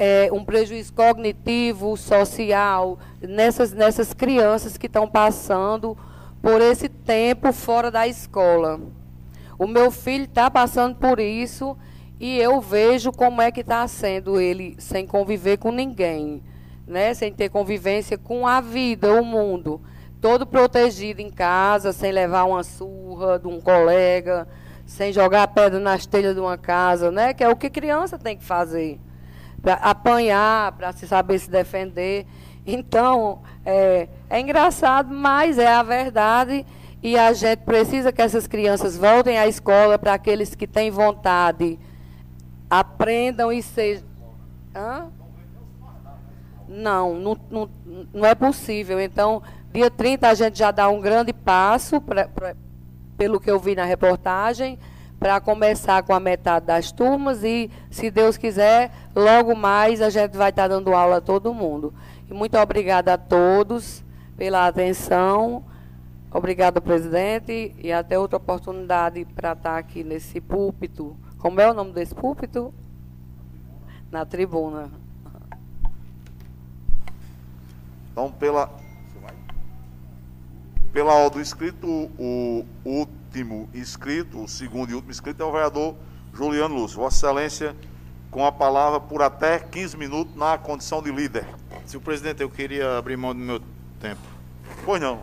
é, 0.00 0.30
um 0.32 0.42
prejuízo 0.42 0.94
cognitivo, 0.94 1.94
social, 1.94 2.98
nessas, 3.20 3.70
nessas 3.70 4.14
crianças 4.14 4.78
que 4.78 4.86
estão 4.86 5.06
passando 5.06 5.94
por 6.40 6.62
esse 6.62 6.88
tempo 6.88 7.52
fora 7.52 7.90
da 7.90 8.08
escola. 8.08 8.80
O 9.58 9.66
meu 9.66 9.90
filho 9.90 10.24
está 10.24 10.50
passando 10.50 10.96
por 10.96 11.20
isso 11.20 11.76
e 12.18 12.38
eu 12.38 12.62
vejo 12.62 13.12
como 13.12 13.42
é 13.42 13.52
que 13.52 13.60
está 13.60 13.86
sendo 13.86 14.40
ele 14.40 14.74
sem 14.78 15.06
conviver 15.06 15.58
com 15.58 15.70
ninguém, 15.70 16.42
né? 16.90 17.14
sem 17.14 17.32
ter 17.32 17.48
convivência 17.48 18.18
com 18.18 18.46
a 18.46 18.60
vida, 18.60 19.14
o 19.14 19.24
mundo. 19.24 19.80
Todo 20.20 20.46
protegido 20.46 21.22
em 21.22 21.30
casa, 21.30 21.92
sem 21.92 22.12
levar 22.12 22.44
uma 22.44 22.62
surra 22.62 23.38
de 23.38 23.48
um 23.48 23.60
colega, 23.60 24.46
sem 24.84 25.12
jogar 25.12 25.48
pedra 25.48 25.80
nas 25.80 26.04
telhas 26.04 26.34
de 26.34 26.40
uma 26.40 26.58
casa, 26.58 27.10
né? 27.10 27.32
que 27.32 27.42
é 27.42 27.48
o 27.48 27.56
que 27.56 27.70
criança 27.70 28.18
tem 28.18 28.36
que 28.36 28.44
fazer 28.44 29.00
para 29.62 29.74
apanhar, 29.74 30.72
para 30.72 30.92
se 30.92 31.06
saber 31.06 31.38
se 31.38 31.50
defender. 31.50 32.26
Então, 32.66 33.42
é, 33.64 34.08
é 34.28 34.40
engraçado, 34.40 35.14
mas 35.14 35.58
é 35.58 35.66
a 35.66 35.82
verdade. 35.82 36.66
E 37.02 37.16
a 37.16 37.32
gente 37.32 37.60
precisa 37.60 38.12
que 38.12 38.20
essas 38.20 38.46
crianças 38.46 38.96
voltem 38.96 39.38
à 39.38 39.46
escola 39.46 39.98
para 39.98 40.14
aqueles 40.14 40.54
que 40.54 40.66
têm 40.66 40.90
vontade, 40.90 41.78
aprendam 42.68 43.50
e 43.50 43.62
sejam. 43.62 44.04
Hã? 44.74 45.08
Não, 46.70 47.16
não, 47.16 47.36
não, 47.50 47.70
não 48.14 48.24
é 48.24 48.32
possível. 48.32 49.00
Então, 49.00 49.42
dia 49.72 49.90
30 49.90 50.28
a 50.28 50.34
gente 50.34 50.56
já 50.56 50.70
dá 50.70 50.88
um 50.88 51.00
grande 51.00 51.32
passo, 51.32 52.00
pra, 52.00 52.28
pra, 52.28 52.54
pelo 53.18 53.40
que 53.40 53.50
eu 53.50 53.58
vi 53.58 53.74
na 53.74 53.84
reportagem 53.84 54.78
para 55.18 55.38
começar 55.40 56.02
com 56.04 56.14
a 56.14 56.20
metade 56.20 56.66
das 56.66 56.92
turmas 56.92 57.44
e, 57.44 57.70
se 57.90 58.10
Deus 58.10 58.38
quiser, 58.38 58.90
logo 59.14 59.54
mais 59.54 60.00
a 60.00 60.08
gente 60.08 60.34
vai 60.36 60.48
estar 60.48 60.62
tá 60.62 60.68
dando 60.68 60.94
aula 60.94 61.16
a 61.16 61.20
todo 61.20 61.52
mundo. 61.52 61.92
E 62.30 62.32
muito 62.32 62.56
obrigada 62.56 63.12
a 63.14 63.18
todos 63.18 64.02
pela 64.36 64.66
atenção. 64.66 65.64
Obrigada, 66.32 66.80
presidente, 66.80 67.74
e 67.76 67.90
até 67.90 68.16
outra 68.16 68.36
oportunidade 68.36 69.24
para 69.34 69.52
estar 69.52 69.72
tá 69.72 69.78
aqui 69.78 70.04
nesse 70.04 70.40
púlpito. 70.40 71.16
Como 71.36 71.60
é 71.60 71.68
o 71.68 71.74
nome 71.74 71.92
desse 71.92 72.14
púlpito? 72.14 72.72
Na 74.10 74.24
tribuna. 74.24 75.09
Então, 78.12 78.30
pela, 78.30 78.70
pela 80.92 81.14
ordem 81.14 81.38
do 81.38 81.40
escrito, 81.40 81.86
o, 81.86 82.64
o 82.84 82.90
último 82.90 83.68
inscrito, 83.74 84.42
o 84.42 84.48
segundo 84.48 84.90
e 84.90 84.94
último 84.94 85.10
inscrito 85.10 85.42
é 85.42 85.46
o 85.46 85.52
vereador 85.52 85.94
Juliano 86.34 86.74
Lúcio. 86.74 86.98
Vossa 86.98 87.26
Excelência, 87.26 87.76
com 88.30 88.44
a 88.44 88.52
palavra 88.52 89.00
por 89.00 89.22
até 89.22 89.58
15 89.58 89.96
minutos 89.96 90.34
na 90.36 90.58
condição 90.58 91.02
de 91.02 91.10
líder. 91.10 91.46
Senhor 91.86 92.02
presidente, 92.02 92.42
eu 92.42 92.50
queria 92.50 92.98
abrir 92.98 93.16
mão 93.16 93.34
do 93.34 93.40
meu 93.40 93.60
tempo. 94.00 94.20
Pois 94.84 95.00
não. 95.00 95.18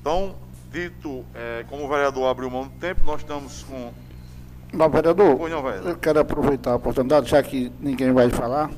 Então, 0.00 0.34
dito, 0.70 1.24
é, 1.34 1.64
como 1.68 1.84
o 1.84 1.88
vereador 1.88 2.28
abriu 2.28 2.50
mão 2.50 2.64
do 2.64 2.74
tempo, 2.78 3.04
nós 3.04 3.20
estamos 3.20 3.62
com. 3.64 3.92
Não, 4.72 4.88
vereador, 4.88 5.36
pois 5.36 5.52
não, 5.52 5.62
vereador. 5.62 5.90
eu 5.90 5.96
quero 5.96 6.20
aproveitar 6.20 6.72
a 6.72 6.76
oportunidade, 6.76 7.28
já 7.28 7.42
que 7.42 7.72
ninguém 7.80 8.12
vai 8.12 8.28
falar, 8.30 8.70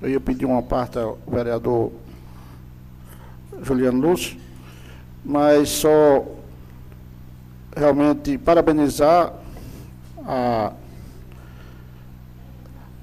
eu 0.00 0.10
ia 0.10 0.20
pedir 0.20 0.44
uma 0.44 0.62
parte 0.62 0.98
ao 0.98 1.18
vereador 1.26 1.92
Juliano 3.62 4.00
Lúcio, 4.00 4.38
mas 5.24 5.68
só 5.68 6.24
realmente 7.76 8.38
parabenizar 8.38 9.32
a 10.24 10.72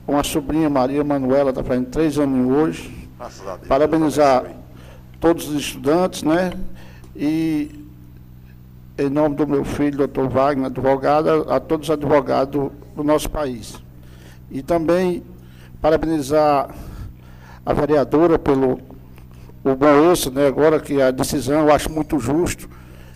uma 0.08 0.24
sobrinha 0.24 0.70
Maria 0.70 1.04
Manuela, 1.04 1.50
está 1.50 1.64
fazendo 1.64 1.88
três 1.88 2.18
anos 2.20 2.52
hoje. 2.52 3.10
Parabenizar 3.68 4.46
todos 5.20 5.48
os 5.50 5.56
estudantes, 5.56 6.22
né? 6.22 6.54
E 7.16 7.88
em 8.98 9.10
nome 9.10 9.36
do 9.36 9.48
meu 9.48 9.66
filho, 9.66 9.98
doutor 9.98 10.30
Wagner, 10.30 10.68
advogado, 10.68 11.52
a 11.52 11.60
todos 11.60 11.90
os 11.90 11.94
advogados 11.94 12.72
do 12.96 13.04
nosso 13.04 13.30
país. 13.30 13.82
E 14.52 14.62
também 14.62 15.24
parabenizar 15.82 16.70
a 17.66 17.74
vereadora 17.74 18.38
pelo 18.38 18.80
o 19.66 19.76
bom 19.76 20.12
osso, 20.12 20.32
né? 20.32 20.48
Agora 20.48 20.80
que 20.80 21.02
a 21.02 21.10
decisão 21.12 21.62
eu 21.62 21.74
acho 21.74 21.92
muito 21.92 22.20
justo 22.20 22.70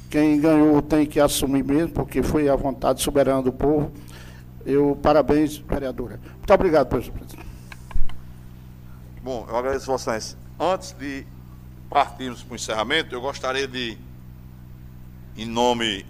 quem 0.09 0.41
ganhou 0.41 0.81
tem 0.81 1.05
que 1.05 1.19
assumir 1.19 1.63
mesmo, 1.63 1.93
porque 1.93 2.23
foi 2.23 2.49
a 2.49 2.55
vontade 2.55 3.01
soberana 3.01 3.43
do 3.43 3.53
povo. 3.53 3.91
Eu 4.65 4.97
parabéns, 5.01 5.57
vereadora. 5.57 6.19
Muito 6.37 6.53
obrigado, 6.53 6.87
presidente. 6.87 7.37
Bom, 9.21 9.45
eu 9.47 9.55
agradeço 9.55 9.85
Vossa 9.85 10.17
Excelência. 10.17 10.39
Antes 10.59 10.95
de 10.99 11.25
partirmos 11.89 12.41
para 12.41 12.53
o 12.53 12.55
encerramento, 12.55 13.13
eu 13.13 13.21
gostaria 13.21 13.67
de, 13.67 13.97
em 15.37 15.45
nome 15.45 16.05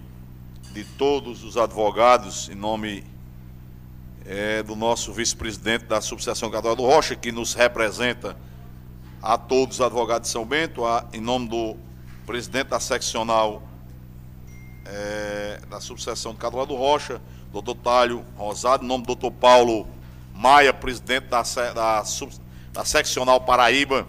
de 0.72 0.82
todos 0.84 1.44
os 1.44 1.58
advogados, 1.58 2.48
em 2.48 2.54
nome 2.54 3.04
é, 4.24 4.62
do 4.62 4.74
nosso 4.74 5.12
vice-presidente 5.12 5.84
da 5.84 6.00
Subseção 6.00 6.50
Católica 6.50 6.82
do 6.82 6.88
Rocha, 6.88 7.14
que 7.14 7.30
nos 7.30 7.52
representa 7.52 8.34
a 9.22 9.36
todos 9.36 9.76
os 9.76 9.80
advogados 9.84 10.28
de 10.28 10.32
São 10.32 10.44
Bento, 10.44 10.84
a, 10.84 11.04
em 11.12 11.20
nome 11.20 11.48
do 11.48 11.76
presidente 12.26 12.68
da 12.68 12.80
seccional 12.80 13.62
é, 14.86 15.60
da 15.68 15.80
subseção 15.80 16.32
do 16.32 16.38
Cadoal 16.38 16.66
do 16.66 16.74
Rocha, 16.74 17.20
doutor 17.52 17.74
Talho 17.76 18.24
Rosado, 18.36 18.84
em 18.84 18.88
nome 18.88 19.04
do 19.04 19.08
doutor 19.08 19.30
Paulo 19.32 19.86
Maia, 20.34 20.72
presidente 20.72 21.26
da, 21.26 21.42
da, 21.74 22.02
da 22.72 22.84
seccional 22.84 23.40
Paraíba. 23.40 24.06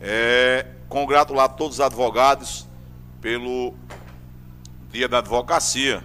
É, 0.00 0.66
congratular 0.88 1.48
todos 1.50 1.78
os 1.78 1.80
advogados 1.80 2.66
pelo 3.20 3.74
dia 4.90 5.08
da 5.08 5.18
advocacia, 5.18 6.04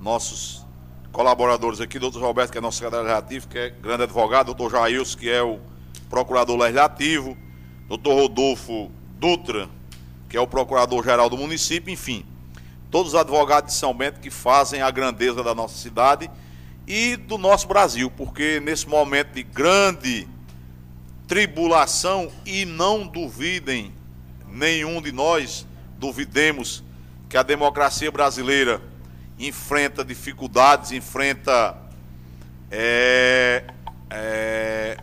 nossos 0.00 0.64
colaboradores 1.10 1.80
aqui, 1.80 1.98
doutor 1.98 2.22
Roberto, 2.22 2.52
que 2.52 2.58
é 2.58 2.60
nosso 2.60 2.78
secretário 2.78 3.06
legislativo, 3.06 3.48
que 3.48 3.58
é 3.58 3.70
grande 3.70 4.02
advogado, 4.02 4.46
doutor 4.54 4.70
Jailson, 4.70 5.18
que 5.18 5.30
é 5.30 5.42
o 5.42 5.58
procurador 6.08 6.56
legislativo, 6.56 7.36
doutor 7.88 8.14
Rodolfo 8.14 8.90
Dutra, 9.18 9.68
que 10.28 10.36
é 10.36 10.40
o 10.40 10.46
procurador-geral 10.46 11.28
do 11.30 11.36
município, 11.36 11.92
enfim, 11.92 12.24
todos 12.90 13.14
os 13.14 13.18
advogados 13.18 13.72
de 13.72 13.78
São 13.78 13.94
Bento 13.94 14.20
que 14.20 14.30
fazem 14.30 14.82
a 14.82 14.90
grandeza 14.90 15.42
da 15.42 15.54
nossa 15.54 15.76
cidade 15.76 16.30
e 16.86 17.16
do 17.16 17.36
nosso 17.36 17.66
Brasil, 17.66 18.10
porque 18.10 18.60
nesse 18.60 18.88
momento 18.88 19.32
de 19.32 19.42
grande 19.42 20.28
tribulação, 21.26 22.30
e 22.44 22.64
não 22.64 23.06
duvidem, 23.06 23.92
nenhum 24.48 25.02
de 25.02 25.10
nós 25.10 25.66
duvidemos 25.98 26.84
que 27.28 27.36
a 27.36 27.42
democracia 27.42 28.10
brasileira 28.12 28.80
enfrenta 29.38 30.04
dificuldades, 30.04 30.92
enfrenta 30.92 31.76
é, 32.70 33.64
é, 34.08 34.96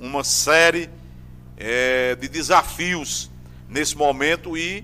uma 0.00 0.24
série 0.24 0.88
é, 1.56 2.16
de 2.16 2.26
desafios 2.26 3.30
nesse 3.68 3.96
momento 3.96 4.56
e 4.56 4.82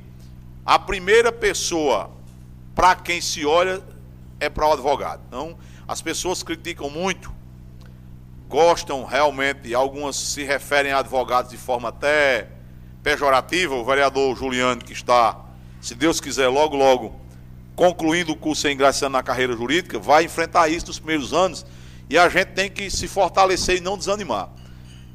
a 0.64 0.78
primeira 0.78 1.32
pessoa 1.32 2.10
para 2.74 2.94
quem 2.94 3.20
se 3.20 3.46
olha 3.46 3.82
é 4.38 4.50
para 4.50 4.68
o 4.68 4.72
advogado. 4.72 5.22
Então, 5.26 5.56
as 5.88 6.02
pessoas 6.02 6.42
criticam 6.42 6.90
muito, 6.90 7.32
gostam 8.46 9.04
realmente, 9.04 9.74
algumas 9.74 10.16
se 10.16 10.44
referem 10.44 10.92
a 10.92 10.98
advogados 10.98 11.50
de 11.50 11.56
forma 11.56 11.88
até 11.88 12.48
pejorativa. 13.02 13.74
O 13.74 13.84
vereador 13.84 14.36
Juliano, 14.36 14.84
que 14.84 14.92
está, 14.92 15.40
se 15.80 15.94
Deus 15.94 16.20
quiser, 16.20 16.48
logo, 16.48 16.76
logo 16.76 17.18
concluindo 17.74 18.32
o 18.32 18.36
curso 18.36 18.68
e 18.68 18.72
ingressando 18.72 19.12
na 19.12 19.22
carreira 19.22 19.54
jurídica, 19.54 19.98
vai 19.98 20.24
enfrentar 20.24 20.68
isso 20.68 20.86
nos 20.88 20.98
primeiros 20.98 21.32
anos 21.32 21.64
e 22.08 22.18
a 22.18 22.28
gente 22.28 22.48
tem 22.48 22.70
que 22.70 22.90
se 22.90 23.08
fortalecer 23.08 23.76
e 23.76 23.80
não 23.80 23.96
desanimar. 23.96 24.48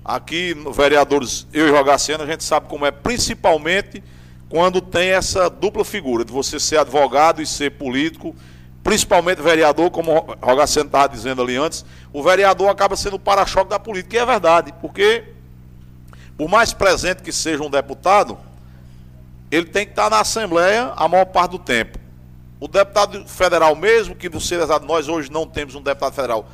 Aqui, 0.03 0.55
vereadores, 0.73 1.47
eu 1.53 1.67
e 1.67 1.71
Rogacena, 1.71 2.23
a 2.23 2.27
gente 2.27 2.43
sabe 2.43 2.67
como 2.67 2.85
é, 2.85 2.91
principalmente 2.91 4.03
quando 4.49 4.81
tem 4.81 5.11
essa 5.11 5.49
dupla 5.49 5.85
figura 5.85 6.25
de 6.25 6.31
você 6.31 6.59
ser 6.59 6.77
advogado 6.77 7.41
e 7.41 7.45
ser 7.45 7.71
político, 7.71 8.35
principalmente 8.83 9.41
vereador, 9.41 9.91
como 9.91 10.11
o 10.11 10.45
Rogacena 10.45 10.87
estava 10.87 11.07
dizendo 11.07 11.41
ali 11.41 11.55
antes, 11.55 11.85
o 12.11 12.23
vereador 12.23 12.69
acaba 12.69 12.95
sendo 12.95 13.15
o 13.15 13.19
para-choque 13.19 13.69
da 13.69 13.79
política, 13.79 14.15
e 14.15 14.19
é 14.19 14.25
verdade, 14.25 14.73
porque 14.81 15.23
por 16.35 16.49
mais 16.49 16.73
presente 16.73 17.21
que 17.21 17.31
seja 17.31 17.63
um 17.63 17.69
deputado, 17.69 18.37
ele 19.51 19.65
tem 19.65 19.85
que 19.85 19.91
estar 19.91 20.09
na 20.09 20.21
Assembleia 20.21 20.91
a 20.95 21.07
maior 21.07 21.25
parte 21.25 21.51
do 21.51 21.59
tempo. 21.59 21.99
O 22.59 22.67
deputado 22.67 23.27
federal, 23.27 23.75
mesmo 23.75 24.15
que 24.15 24.27
você 24.27 24.57
nós 24.83 25.07
hoje 25.07 25.31
não 25.31 25.45
temos 25.45 25.75
um 25.75 25.81
deputado 25.81 26.13
federal 26.13 26.47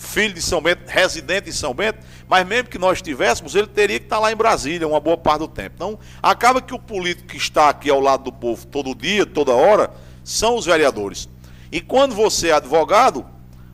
filho 0.00 0.34
de 0.34 0.42
São 0.42 0.60
Bento, 0.60 0.82
residente 0.86 1.48
em 1.48 1.52
São 1.52 1.74
Bento, 1.74 1.98
mas 2.28 2.46
mesmo 2.46 2.68
que 2.68 2.78
nós 2.78 3.02
tivéssemos, 3.02 3.54
ele 3.54 3.66
teria 3.66 3.98
que 3.98 4.06
estar 4.06 4.18
lá 4.18 4.32
em 4.32 4.36
Brasília 4.36 4.88
uma 4.88 5.00
boa 5.00 5.16
parte 5.16 5.40
do 5.40 5.48
tempo. 5.48 5.74
Então, 5.76 5.98
acaba 6.22 6.60
que 6.60 6.74
o 6.74 6.78
político 6.78 7.28
que 7.28 7.36
está 7.36 7.68
aqui 7.68 7.90
ao 7.90 8.00
lado 8.00 8.24
do 8.24 8.32
povo 8.32 8.66
todo 8.66 8.94
dia, 8.94 9.26
toda 9.26 9.52
hora, 9.52 9.90
são 10.24 10.56
os 10.56 10.66
vereadores. 10.66 11.28
E 11.70 11.80
quando 11.80 12.14
você 12.14 12.48
é 12.48 12.52
advogado, 12.52 13.24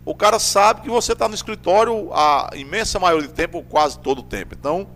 o 0.05 0.15
cara 0.15 0.39
sabe 0.39 0.83
que 0.83 0.91
você 0.91 1.13
está 1.13 1.29
no 1.29 1.35
escritório 1.35 2.13
a 2.13 2.51
imensa 2.55 2.99
maioria 2.99 3.29
do 3.29 3.35
tempo, 3.35 3.59
ou 3.59 3.65
quase 3.65 3.99
todo 3.99 4.19
o 4.19 4.23
tempo. 4.23 4.55
Então, 4.59 4.87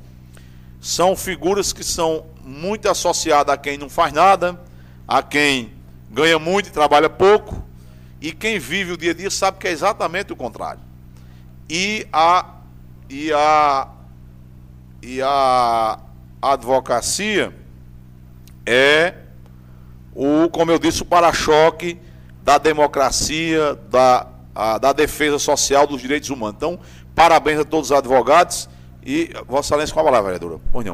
são 0.81 1.17
figuras 1.17 1.73
que 1.73 1.85
são 1.85 2.27
muito 2.43 2.89
associadas 2.89 3.55
a 3.55 3.57
quem 3.57 3.79
não 3.79 3.89
faz 3.89 4.13
nada, 4.13 4.61
a 5.07 5.23
quem 5.23 5.73
ganha 6.11 6.39
muito 6.39 6.69
e 6.69 6.73
trabalha 6.73 7.09
pouco, 7.09 7.63
e 8.21 8.33
quem 8.33 8.59
vive 8.59 8.93
o 8.93 8.97
dia 8.97 9.13
a 9.13 9.15
dia 9.15 9.31
sabe 9.31 9.59
que 9.59 9.69
é 9.69 9.71
exatamente 9.71 10.33
o 10.33 10.37
contrário. 10.37 10.90
E 11.71 12.05
a 12.13 12.57
e 13.09 13.33
a 13.33 13.89
e 15.01 15.23
a 15.23 16.01
advocacia 16.43 17.55
é 18.67 19.15
o, 20.13 20.51
como 20.51 20.73
eu 20.73 20.79
disse, 20.79 21.03
o 21.03 21.05
para-choque 21.05 21.97
da 22.43 22.59
democracia, 22.59 23.77
da, 23.89 24.27
a, 24.55 24.79
da 24.79 24.93
defesa 24.93 25.39
social 25.39 25.87
dos 25.87 26.03
direitos 26.03 26.29
humanos. 26.29 26.57
Então, 26.57 26.79
parabéns 27.15 27.61
a 27.61 27.65
todos 27.65 27.91
os 27.91 27.97
advogados 27.97 28.69
e 29.07 29.31
Vossa 29.47 29.69
Excelência 29.69 29.95
com 29.95 30.01
a 30.01 30.05
palavra, 30.05 30.33
vereadora. 30.33 30.61
Pois. 30.73 30.87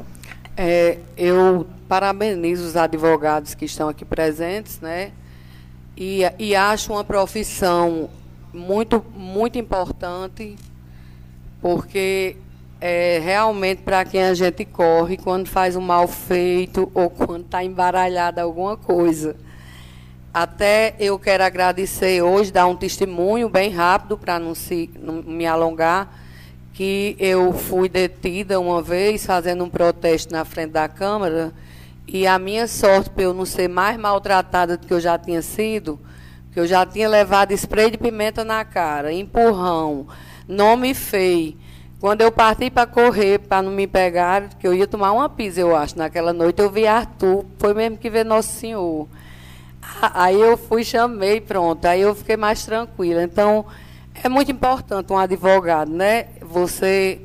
É, 0.56 0.98
eu 1.16 1.66
parabenizo 1.88 2.64
os 2.64 2.76
advogados 2.76 3.54
que 3.54 3.64
estão 3.64 3.88
aqui 3.88 4.04
presentes, 4.04 4.78
né? 4.80 5.12
E, 5.96 6.22
e 6.38 6.54
acho 6.54 6.92
uma 6.92 7.02
profissão 7.02 8.10
muito, 8.56 9.04
muito 9.14 9.58
importante, 9.58 10.56
porque 11.60 12.36
é 12.80 13.20
realmente 13.22 13.82
para 13.82 14.04
quem 14.04 14.22
a 14.22 14.34
gente 14.34 14.64
corre 14.64 15.16
quando 15.16 15.46
faz 15.48 15.76
um 15.76 15.80
mal 15.80 16.08
feito 16.08 16.90
ou 16.94 17.10
quando 17.10 17.44
está 17.44 17.62
embaralhada 17.62 18.42
alguma 18.42 18.76
coisa. 18.76 19.36
Até 20.32 20.94
eu 20.98 21.18
quero 21.18 21.44
agradecer 21.44 22.22
hoje, 22.22 22.52
dar 22.52 22.66
um 22.66 22.76
testemunho 22.76 23.48
bem 23.48 23.70
rápido 23.70 24.18
para 24.18 24.38
não, 24.38 24.54
se, 24.54 24.90
não 25.00 25.22
me 25.22 25.46
alongar 25.46 26.12
que 26.74 27.16
eu 27.18 27.54
fui 27.54 27.88
detida 27.88 28.60
uma 28.60 28.82
vez 28.82 29.24
fazendo 29.24 29.64
um 29.64 29.70
protesto 29.70 30.30
na 30.30 30.44
frente 30.44 30.72
da 30.72 30.86
Câmara 30.86 31.54
e 32.06 32.26
a 32.26 32.38
minha 32.38 32.68
sorte 32.68 33.08
para 33.08 33.22
eu 33.22 33.32
não 33.32 33.46
ser 33.46 33.66
mais 33.66 33.98
maltratada 33.98 34.76
do 34.76 34.86
que 34.86 34.92
eu 34.92 35.00
já 35.00 35.18
tinha 35.18 35.40
sido, 35.40 35.98
que 36.56 36.60
eu 36.60 36.66
já 36.66 36.86
tinha 36.86 37.06
levado 37.06 37.52
spray 37.52 37.90
de 37.90 37.98
pimenta 37.98 38.42
na 38.42 38.64
cara, 38.64 39.12
empurrão, 39.12 40.06
nome 40.48 40.94
feio. 40.94 41.54
Quando 42.00 42.22
eu 42.22 42.32
parti 42.32 42.70
para 42.70 42.86
correr, 42.86 43.40
para 43.40 43.60
não 43.60 43.70
me 43.70 43.86
pegar, 43.86 44.48
que 44.58 44.66
eu 44.66 44.72
ia 44.72 44.86
tomar 44.86 45.12
uma 45.12 45.28
pizza, 45.28 45.60
eu 45.60 45.76
acho, 45.76 45.98
naquela 45.98 46.32
noite, 46.32 46.62
eu 46.62 46.70
vi 46.70 46.86
Arthur, 46.86 47.44
foi 47.58 47.74
mesmo 47.74 47.98
que 47.98 48.08
ver 48.08 48.24
Nosso 48.24 48.54
Senhor. 48.54 49.06
Aí 50.00 50.40
eu 50.40 50.56
fui, 50.56 50.82
chamei, 50.82 51.42
pronto, 51.42 51.84
aí 51.84 52.00
eu 52.00 52.14
fiquei 52.14 52.38
mais 52.38 52.64
tranquila. 52.64 53.22
Então, 53.22 53.66
é 54.24 54.26
muito 54.26 54.50
importante 54.50 55.12
um 55.12 55.18
advogado, 55.18 55.92
né? 55.92 56.28
Você 56.40 57.20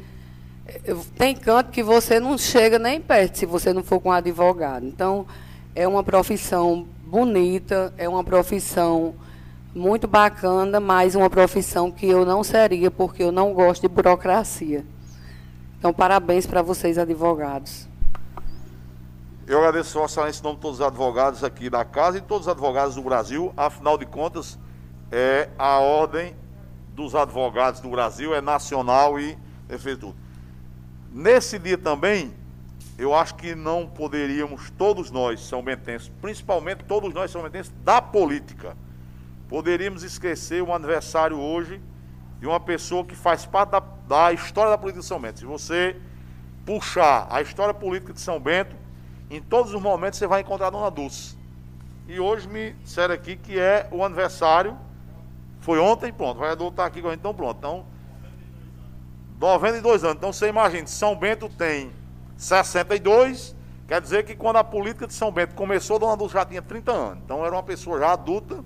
tem 1.18 1.34
canto 1.38 1.72
que 1.72 1.82
você 1.82 2.20
não 2.20 2.38
chega 2.38 2.78
nem 2.78 3.00
perto 3.00 3.38
se 3.38 3.46
você 3.46 3.72
não 3.72 3.82
for 3.82 4.02
com 4.02 4.10
um 4.10 4.12
advogado. 4.12 4.86
Então, 4.86 5.26
é 5.74 5.88
uma 5.88 6.04
profissão 6.04 6.86
bonita, 7.12 7.94
é 7.98 8.08
uma 8.08 8.24
profissão 8.24 9.14
muito 9.76 10.08
bacana, 10.08 10.80
mas 10.80 11.14
uma 11.14 11.30
profissão 11.30 11.92
que 11.92 12.08
eu 12.08 12.26
não 12.26 12.42
seria 12.42 12.90
porque 12.90 13.22
eu 13.22 13.34
não 13.34 13.54
gosto 13.54 13.82
de 13.82 13.90
burocracia. 13.90 14.86
Então, 15.78 15.92
parabéns 15.94 16.46
para 16.46 16.62
vocês, 16.62 16.98
advogados. 16.98 17.86
Eu 19.46 19.58
agradeço 19.58 20.00
Vossa 20.00 20.22
Excelência 20.22 20.40
em 20.40 20.44
nome 20.44 20.56
de 20.56 20.62
todos 20.62 20.80
os 20.80 20.86
advogados 20.86 21.44
aqui 21.44 21.70
da 21.70 21.84
casa 21.84 22.18
e 22.18 22.22
todos 22.22 22.48
os 22.48 22.52
advogados 22.52 22.96
do 22.96 23.02
Brasil. 23.02 23.52
Afinal 23.58 23.98
de 23.98 24.06
contas, 24.06 24.58
é 25.12 25.50
a 25.60 25.80
ordem 25.80 26.34
dos 26.96 27.14
advogados 27.14 27.82
do 27.82 27.90
Brasil, 27.90 28.34
é 28.34 28.40
nacional 28.40 29.20
e 29.20 29.38
tudo. 30.00 30.16
Nesse 31.12 31.60
dia 31.60 31.78
também, 31.78 32.34
eu 33.02 33.16
acho 33.16 33.34
que 33.36 33.56
não 33.56 33.88
poderíamos, 33.88 34.70
todos 34.78 35.10
nós 35.10 35.40
são 35.42 35.64
bentenses, 35.64 36.12
principalmente 36.22 36.84
todos 36.84 37.12
nós 37.14 37.32
são 37.32 37.42
bentenses 37.42 37.74
da 37.84 38.00
política, 38.00 38.78
poderíamos 39.50 40.04
esquecer 40.04 40.62
um 40.62 40.74
aniversário 40.74 41.40
hoje 41.40 41.82
de 42.40 42.46
uma 42.46 42.60
pessoa 42.60 43.04
que 43.04 43.16
faz 43.16 43.44
parte 43.46 43.72
da, 43.72 43.80
da 43.80 44.32
história 44.32 44.70
da 44.70 44.78
política 44.78 45.02
de 45.02 45.08
São 45.08 45.20
Bento. 45.20 45.40
Se 45.40 45.46
você 45.46 45.96
puxar 46.66 47.28
a 47.32 47.42
história 47.42 47.74
política 47.74 48.14
de 48.14 48.22
São 48.22 48.40
Bento, 48.40 48.76
em 49.30 49.42
todos 49.42 49.74
os 49.74 49.82
momentos 49.82 50.20
você 50.20 50.28
vai 50.28 50.42
encontrar 50.42 50.68
a 50.68 50.70
Dona 50.70 50.92
Dulce. 50.92 51.36
E 52.08 52.20
hoje 52.20 52.48
me 52.48 52.74
disseram 52.84 53.16
aqui 53.16 53.36
que 53.36 53.60
é 53.60 53.88
o 53.92 54.04
aniversário 54.04 54.78
foi 55.62 55.80
ontem, 55.80 56.12
pronto. 56.12 56.38
O 56.38 56.40
vereador 56.40 56.70
está 56.70 56.86
aqui 56.86 57.02
com 57.02 57.08
a 57.08 57.12
gente, 57.12 57.20
então 57.20 57.34
pronto. 57.34 57.58
Então, 57.58 57.86
92 59.40 60.04
anos. 60.04 60.18
Então 60.18 60.34
você 60.34 60.48
imagina, 60.48 60.86
São 60.88 61.16
Bento 61.16 61.48
tem 61.50 61.92
62, 62.44 63.56
quer 63.88 64.02
dizer 64.02 64.24
que 64.24 64.36
quando 64.36 64.58
a 64.58 64.64
política 64.64 65.08
de 65.08 65.14
São 65.14 65.32
Bento 65.32 65.56
começou, 65.56 66.00
Dona 66.00 66.18
Dulce 66.18 66.34
já 66.34 66.46
tinha 66.46 66.62
30 66.62 66.92
anos. 66.92 67.24
Então 67.24 67.46
era 67.46 67.54
uma 67.56 67.64
pessoa 67.64 68.00
já 68.00 68.14
adulta, 68.14 68.64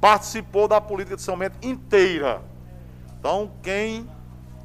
participou 0.00 0.68
da 0.68 0.80
política 0.80 1.16
de 1.16 1.22
São 1.22 1.38
Bento 1.38 1.56
inteira. 1.62 2.42
Então 3.18 3.50
quem 3.62 4.08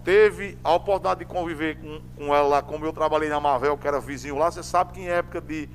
teve 0.03 0.57
a 0.63 0.73
oportunidade 0.73 1.19
de 1.19 1.25
conviver 1.25 1.77
com, 1.77 2.01
com 2.15 2.35
ela 2.35 2.47
lá, 2.47 2.61
como 2.61 2.85
eu 2.85 2.93
trabalhei 2.93 3.29
na 3.29 3.39
Marvel, 3.39 3.77
que 3.77 3.87
era 3.87 3.99
vizinho 3.99 4.37
lá, 4.37 4.51
você 4.51 4.63
sabe 4.63 4.93
que 4.93 5.01
em 5.01 5.07
época 5.07 5.39
de 5.39 5.69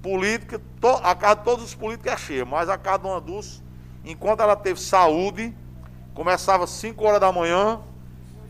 política, 0.00 0.60
to, 0.80 0.88
a 1.02 1.14
casa 1.14 1.36
de 1.36 1.44
todos 1.44 1.64
os 1.64 1.74
políticos 1.74 2.12
é 2.12 2.16
cheia, 2.16 2.44
mas 2.44 2.68
a 2.68 2.78
casa 2.78 2.98
de 2.98 3.04
Dona 3.04 3.20
Dulce 3.20 3.62
enquanto 4.04 4.40
ela 4.40 4.56
teve 4.56 4.80
saúde, 4.80 5.54
começava 6.14 6.64
às 6.64 6.70
5 6.70 7.04
horas 7.04 7.20
da 7.20 7.32
manhã 7.32 7.80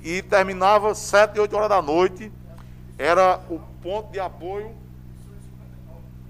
e 0.03 0.23
terminava 0.23 0.95
7, 0.95 1.39
8 1.39 1.57
horas 1.57 1.69
da 1.69 1.83
noite. 1.83 2.33
Era 3.01 3.41
o 3.49 3.59
ponto 3.83 4.13
de 4.13 4.21
apoio. 4.21 4.77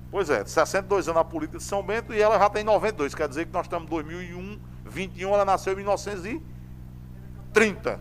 Pois 0.08 0.30
é, 0.30 0.44
62 0.44 1.08
anos 1.08 1.16
na 1.16 1.24
política 1.24 1.58
de 1.58 1.64
São 1.64 1.82
Bento 1.82 2.14
e 2.14 2.22
ela 2.22 2.38
já 2.38 2.48
tem 2.48 2.62
92. 2.62 3.12
Quer 3.12 3.28
dizer 3.28 3.46
que 3.46 3.52
nós 3.52 3.66
estamos 3.66 3.88
em 3.88 3.90
2001, 3.90 4.60
21, 4.86 5.34
ela 5.34 5.44
nasceu 5.44 5.72
em 5.72 5.76
1930. 5.76 8.00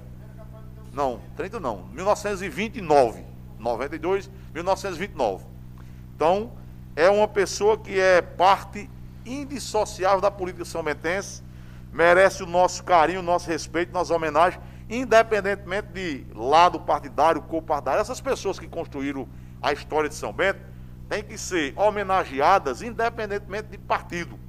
Não, 0.94 1.20
30 1.36 1.60
não, 1.60 1.86
1929. 1.88 3.26
92, 3.58 4.30
1929. 4.54 5.46
Então, 6.16 6.52
é 6.96 7.10
uma 7.10 7.28
pessoa 7.28 7.76
que 7.76 8.00
é 8.00 8.22
parte 8.22 8.88
indissociável 9.26 10.22
da 10.22 10.30
política 10.30 10.64
são 10.64 10.84
bentense, 10.84 11.42
merece 11.92 12.44
o 12.44 12.46
nosso 12.46 12.84
carinho, 12.84 13.22
o 13.22 13.24
nosso 13.24 13.50
respeito, 13.50 13.92
nossa 13.92 14.14
homenagem, 14.14 14.60
independentemente 14.90 15.88
de 15.94 16.26
lado 16.34 16.80
partidário, 16.80 17.42
copartidário. 17.44 18.02
Essas 18.02 18.20
pessoas 18.20 18.58
que 18.58 18.68
construíram 18.68 19.28
a 19.62 19.72
história 19.72 20.10
de 20.10 20.16
São 20.16 20.34
Bento 20.34 20.60
têm 21.08 21.24
que 21.24 21.38
ser 21.38 21.74
homenageadas 21.78 22.82
independentemente 22.82 23.68
de 23.70 23.78
partido. 23.78 24.40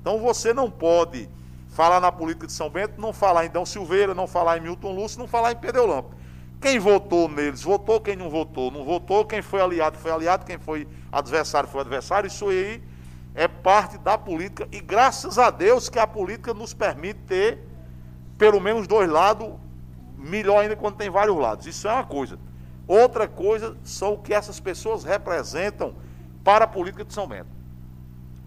Então 0.00 0.18
você 0.18 0.54
não 0.54 0.70
pode 0.70 1.28
falar 1.68 2.00
na 2.00 2.10
política 2.10 2.46
de 2.46 2.52
São 2.52 2.70
Bento, 2.70 3.00
não 3.00 3.12
falar 3.12 3.44
em 3.44 3.50
Dão 3.50 3.66
Silveira, 3.66 4.14
não 4.14 4.26
falar 4.26 4.58
em 4.58 4.62
Milton 4.62 4.92
Lúcio, 4.92 5.18
não 5.18 5.28
falar 5.28 5.52
em 5.52 5.56
Pedro 5.56 6.04
Quem 6.60 6.78
votou 6.78 7.28
neles, 7.28 7.62
votou, 7.62 8.00
quem 8.00 8.16
não 8.16 8.28
votou, 8.30 8.70
não 8.70 8.84
votou, 8.84 9.24
quem 9.24 9.42
foi 9.42 9.60
aliado, 9.60 9.98
foi 9.98 10.10
aliado, 10.10 10.44
quem 10.44 10.58
foi 10.58 10.88
adversário, 11.12 11.68
foi 11.68 11.82
adversário. 11.82 12.26
Isso 12.26 12.48
aí 12.48 12.82
é 13.34 13.46
parte 13.46 13.98
da 13.98 14.18
política 14.18 14.66
e 14.72 14.80
graças 14.80 15.38
a 15.38 15.50
Deus 15.50 15.88
que 15.88 15.98
a 15.98 16.06
política 16.06 16.52
nos 16.52 16.74
permite 16.74 17.20
ter 17.20 17.58
pelo 18.36 18.58
menos 18.58 18.86
dois 18.86 19.08
lados, 19.08 19.50
melhor 20.20 20.60
ainda 20.60 20.76
quando 20.76 20.96
tem 20.96 21.10
vários 21.10 21.36
lados. 21.36 21.66
Isso 21.66 21.88
é 21.88 21.92
uma 21.92 22.04
coisa. 22.04 22.38
Outra 22.86 23.26
coisa 23.28 23.76
são 23.84 24.14
o 24.14 24.18
que 24.18 24.34
essas 24.34 24.60
pessoas 24.60 25.04
representam 25.04 25.94
para 26.44 26.64
a 26.64 26.68
política 26.68 27.04
de 27.04 27.12
São 27.12 27.26
Bento. 27.26 27.50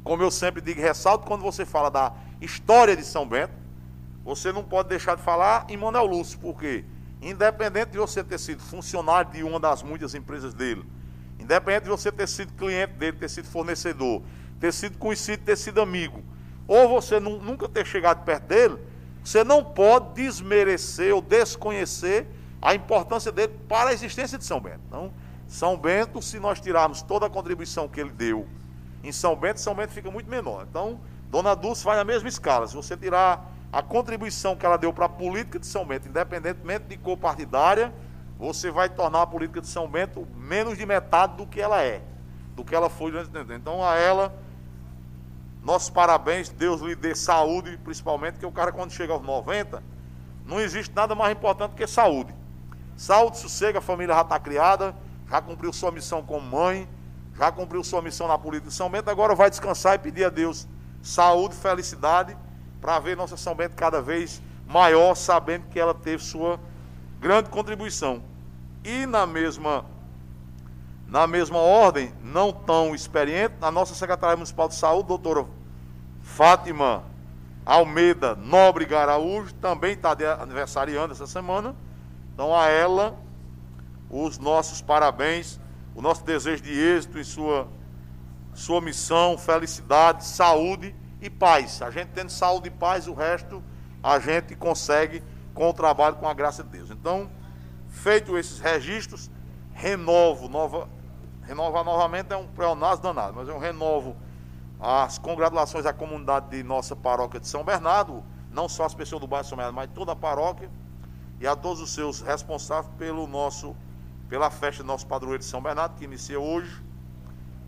Como 0.03 0.21
eu 0.21 0.29
sempre 0.29 0.61
digo, 0.61 0.81
ressalto 0.81 1.25
quando 1.25 1.41
você 1.41 1.65
fala 1.65 1.89
da 1.89 2.13
história 2.41 2.95
de 2.95 3.05
São 3.05 3.27
Bento, 3.27 3.53
você 4.23 4.51
não 4.51 4.63
pode 4.63 4.89
deixar 4.89 5.15
de 5.15 5.21
falar 5.21 5.65
em 5.69 5.77
Manuel 5.77 6.05
Lúcio, 6.05 6.39
porque 6.39 6.83
independente 7.21 7.91
de 7.91 7.97
você 7.97 8.23
ter 8.23 8.37
sido 8.37 8.61
funcionário 8.61 9.31
de 9.31 9.43
uma 9.43 9.59
das 9.59 9.81
muitas 9.81 10.13
empresas 10.13 10.53
dele, 10.53 10.83
independente 11.39 11.83
de 11.83 11.89
você 11.89 12.11
ter 12.11 12.27
sido 12.27 12.53
cliente 12.53 12.93
dele, 12.93 13.17
ter 13.17 13.29
sido 13.29 13.47
fornecedor, 13.47 14.21
ter 14.59 14.73
sido 14.73 14.97
conhecido, 14.97 15.43
ter 15.43 15.57
sido 15.57 15.81
amigo, 15.81 16.21
ou 16.67 16.87
você 16.89 17.19
nunca 17.19 17.67
ter 17.69 17.85
chegado 17.85 18.23
perto 18.23 18.43
dele, 18.43 18.77
você 19.23 19.43
não 19.43 19.63
pode 19.63 20.13
desmerecer 20.13 21.15
ou 21.15 21.21
desconhecer 21.21 22.27
a 22.61 22.75
importância 22.75 23.31
dele 23.31 23.53
para 23.67 23.89
a 23.89 23.93
existência 23.93 24.37
de 24.37 24.45
São 24.45 24.59
Bento. 24.59 24.81
Então, 24.87 25.13
São 25.47 25.77
Bento, 25.77 26.21
se 26.21 26.39
nós 26.39 26.59
tirarmos 26.59 27.01
toda 27.01 27.25
a 27.25 27.29
contribuição 27.29 27.87
que 27.87 27.99
ele 27.99 28.11
deu 28.11 28.47
em 29.03 29.11
São 29.11 29.35
Bento, 29.35 29.59
São 29.59 29.75
Bento 29.75 29.91
fica 29.91 30.09
muito 30.11 30.29
menor. 30.29 30.65
Então, 30.69 30.99
Dona 31.29 31.55
Dulce 31.55 31.83
vai 31.83 31.95
na 31.95 32.03
mesma 32.03 32.29
escala. 32.29 32.67
Se 32.67 32.75
você 32.75 32.95
tirar 32.95 33.49
a 33.71 33.81
contribuição 33.81 34.55
que 34.55 34.65
ela 34.65 34.77
deu 34.77 34.93
para 34.93 35.05
a 35.05 35.09
política 35.09 35.57
de 35.57 35.65
São 35.65 35.85
Bento, 35.85 36.07
independentemente 36.07 36.85
de 36.85 36.97
cor 36.97 37.17
partidária, 37.17 37.93
você 38.37 38.69
vai 38.69 38.89
tornar 38.89 39.23
a 39.23 39.27
política 39.27 39.61
de 39.61 39.67
São 39.67 39.87
Bento 39.87 40.27
menos 40.35 40.77
de 40.77 40.85
metade 40.85 41.35
do 41.37 41.47
que 41.47 41.59
ela 41.59 41.81
é, 41.81 42.01
do 42.55 42.63
que 42.63 42.75
ela 42.75 42.89
foi 42.89 43.11
durante 43.11 43.29
o 43.29 43.31
tempo. 43.31 43.53
Então, 43.53 43.83
a 43.83 43.95
ela, 43.95 44.35
nossos 45.63 45.89
parabéns, 45.89 46.49
Deus 46.49 46.81
lhe 46.81 46.93
dê 46.93 47.15
saúde, 47.15 47.77
principalmente, 47.77 48.37
que 48.37 48.45
o 48.45 48.51
cara, 48.51 48.71
quando 48.71 48.91
chega 48.91 49.13
aos 49.13 49.21
90, 49.21 49.81
não 50.45 50.59
existe 50.59 50.93
nada 50.93 51.15
mais 51.15 51.35
importante 51.35 51.73
que 51.73 51.87
saúde. 51.87 52.35
Saúde, 52.97 53.37
sossego, 53.37 53.77
a 53.77 53.81
família 53.81 54.13
já 54.13 54.21
está 54.21 54.37
criada, 54.37 54.93
já 55.29 55.41
cumpriu 55.41 55.71
sua 55.71 55.89
missão 55.89 56.21
como 56.21 56.41
mãe, 56.41 56.87
já 57.35 57.51
cumpriu 57.51 57.83
sua 57.83 58.01
missão 58.01 58.27
na 58.27 58.37
política 58.37 58.69
de 58.69 58.75
São 58.75 58.89
Bento, 58.89 59.09
agora 59.09 59.33
vai 59.33 59.49
descansar 59.49 59.95
e 59.95 59.99
pedir 59.99 60.25
a 60.25 60.29
Deus 60.29 60.67
saúde, 61.01 61.55
felicidade, 61.55 62.37
para 62.81 62.99
ver 62.99 63.15
nossa 63.15 63.37
São 63.37 63.55
Bento 63.55 63.75
cada 63.75 64.01
vez 64.01 64.41
maior, 64.67 65.15
sabendo 65.15 65.67
que 65.67 65.79
ela 65.79 65.93
teve 65.93 66.21
sua 66.21 66.59
grande 67.19 67.49
contribuição. 67.49 68.21
E 68.83 69.05
na 69.05 69.25
mesma 69.25 69.85
na 71.07 71.27
mesma 71.27 71.59
ordem, 71.59 72.13
não 72.23 72.51
tão 72.51 72.95
experiente, 72.95 73.55
a 73.61 73.69
nossa 73.69 73.93
secretária 73.93 74.35
municipal 74.35 74.67
de 74.67 74.75
saúde, 74.75 75.07
doutora 75.07 75.45
Fátima 76.21 77.03
Almeida 77.65 78.35
Nobre 78.35 78.85
Garaújo, 78.85 79.53
também 79.55 79.93
está 79.93 80.15
aniversariando 80.41 81.13
essa 81.13 81.27
semana. 81.27 81.75
Então 82.33 82.55
a 82.55 82.67
ela 82.67 83.15
os 84.09 84.37
nossos 84.37 84.81
parabéns, 84.81 85.59
o 85.95 86.01
nosso 86.01 86.23
desejo 86.23 86.63
de 86.63 86.71
êxito 86.71 87.19
em 87.19 87.23
sua 87.23 87.67
sua 88.53 88.79
missão, 88.79 89.37
felicidade, 89.37 90.25
saúde 90.25 90.95
e 91.19 91.29
paz. 91.29 91.81
A 91.81 91.89
gente 91.89 92.09
tendo 92.09 92.29
saúde 92.29 92.67
e 92.67 92.71
paz, 92.71 93.07
o 93.07 93.13
resto 93.13 93.63
a 94.01 94.19
gente 94.19 94.55
consegue 94.55 95.23
com 95.53 95.69
o 95.69 95.73
trabalho, 95.73 96.17
com 96.17 96.27
a 96.27 96.33
graça 96.33 96.63
de 96.63 96.69
Deus. 96.69 96.91
Então, 96.91 97.29
feito 97.89 98.37
esses 98.37 98.59
registros, 98.59 99.31
renovo, 99.73 100.47
nova, 100.47 100.87
renovar 101.43 101.83
novamente 101.83 102.31
é 102.31 102.37
um 102.37 102.47
pleonasmo 102.47 103.03
danado, 103.03 103.33
mas 103.35 103.47
eu 103.47 103.57
renovo 103.57 104.15
as 104.79 105.17
congratulações 105.17 105.85
à 105.85 105.93
comunidade 105.93 106.49
de 106.49 106.63
nossa 106.63 106.95
paróquia 106.95 107.39
de 107.39 107.47
São 107.47 107.63
Bernardo, 107.63 108.23
não 108.51 108.67
só 108.67 108.85
as 108.85 108.93
pessoas 108.93 109.21
do 109.21 109.27
bairro 109.27 109.47
São 109.47 109.57
Bernardo, 109.57 109.75
mas 109.75 109.89
toda 109.93 110.11
a 110.11 110.15
paróquia, 110.15 110.69
e 111.39 111.47
a 111.47 111.55
todos 111.55 111.81
os 111.81 111.93
seus 111.93 112.21
responsáveis 112.21 112.93
pelo 112.97 113.27
nosso, 113.27 113.75
pela 114.29 114.49
festa 114.49 114.83
do 114.83 114.87
nosso 114.87 115.07
padroeiro 115.07 115.39
de 115.39 115.45
São 115.45 115.61
Bernardo, 115.61 115.95
que 115.95 116.05
inicia 116.05 116.39
hoje, 116.39 116.81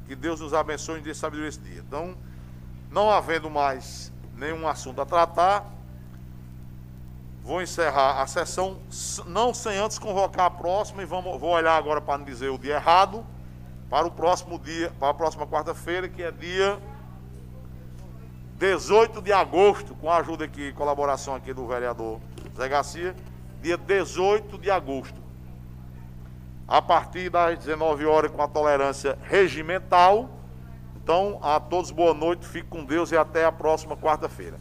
que 0.05 0.15
Deus 0.15 0.39
nos 0.39 0.53
abençoe 0.53 0.99
e 0.99 1.01
dê 1.01 1.13
sabedoria 1.13 1.49
esse 1.49 1.59
dia. 1.59 1.79
Então, 1.79 2.15
não 2.91 3.09
havendo 3.09 3.49
mais 3.49 4.13
nenhum 4.35 4.67
assunto 4.67 5.01
a 5.01 5.05
tratar, 5.05 5.65
vou 7.45 7.61
encerrar 7.61 8.21
a 8.21 8.25
sessão, 8.25 8.79
não 9.27 9.53
sem 9.53 9.77
antes 9.77 9.99
convocar 9.99 10.47
a 10.47 10.49
próxima, 10.49 11.03
e 11.03 11.05
vamos, 11.05 11.39
vou 11.39 11.51
olhar 11.51 11.77
agora 11.77 12.01
para 12.01 12.17
não 12.17 12.25
dizer 12.25 12.49
o 12.49 12.57
dia 12.57 12.75
errado, 12.75 13.23
para 13.87 14.07
o 14.07 14.11
próximo 14.11 14.57
dia, 14.57 14.91
para 14.99 15.09
a 15.09 15.13
próxima 15.13 15.45
quarta-feira, 15.45 16.09
que 16.09 16.23
é 16.23 16.31
dia 16.31 16.79
18 18.57 19.21
de 19.21 19.31
agosto, 19.31 19.93
com 19.95 20.09
a 20.11 20.17
ajuda 20.17 20.45
aqui, 20.45 20.73
colaboração 20.73 21.35
aqui 21.35 21.53
do 21.53 21.67
vereador 21.67 22.19
Zé 22.57 22.67
Garcia, 22.67 23.15
dia 23.61 23.77
18 23.77 24.57
de 24.57 24.71
agosto 24.71 25.23
a 26.67 26.81
partir 26.81 27.29
das 27.29 27.59
19 27.59 28.05
horas 28.05 28.31
com 28.31 28.41
a 28.41 28.47
tolerância 28.47 29.19
regimental. 29.21 30.29
Então, 30.95 31.37
a 31.43 31.59
todos 31.59 31.91
boa 31.91 32.13
noite, 32.13 32.47
fique 32.47 32.67
com 32.67 32.83
Deus 32.83 33.11
e 33.11 33.17
até 33.17 33.45
a 33.45 33.51
próxima 33.51 33.95
quarta-feira. 33.95 34.59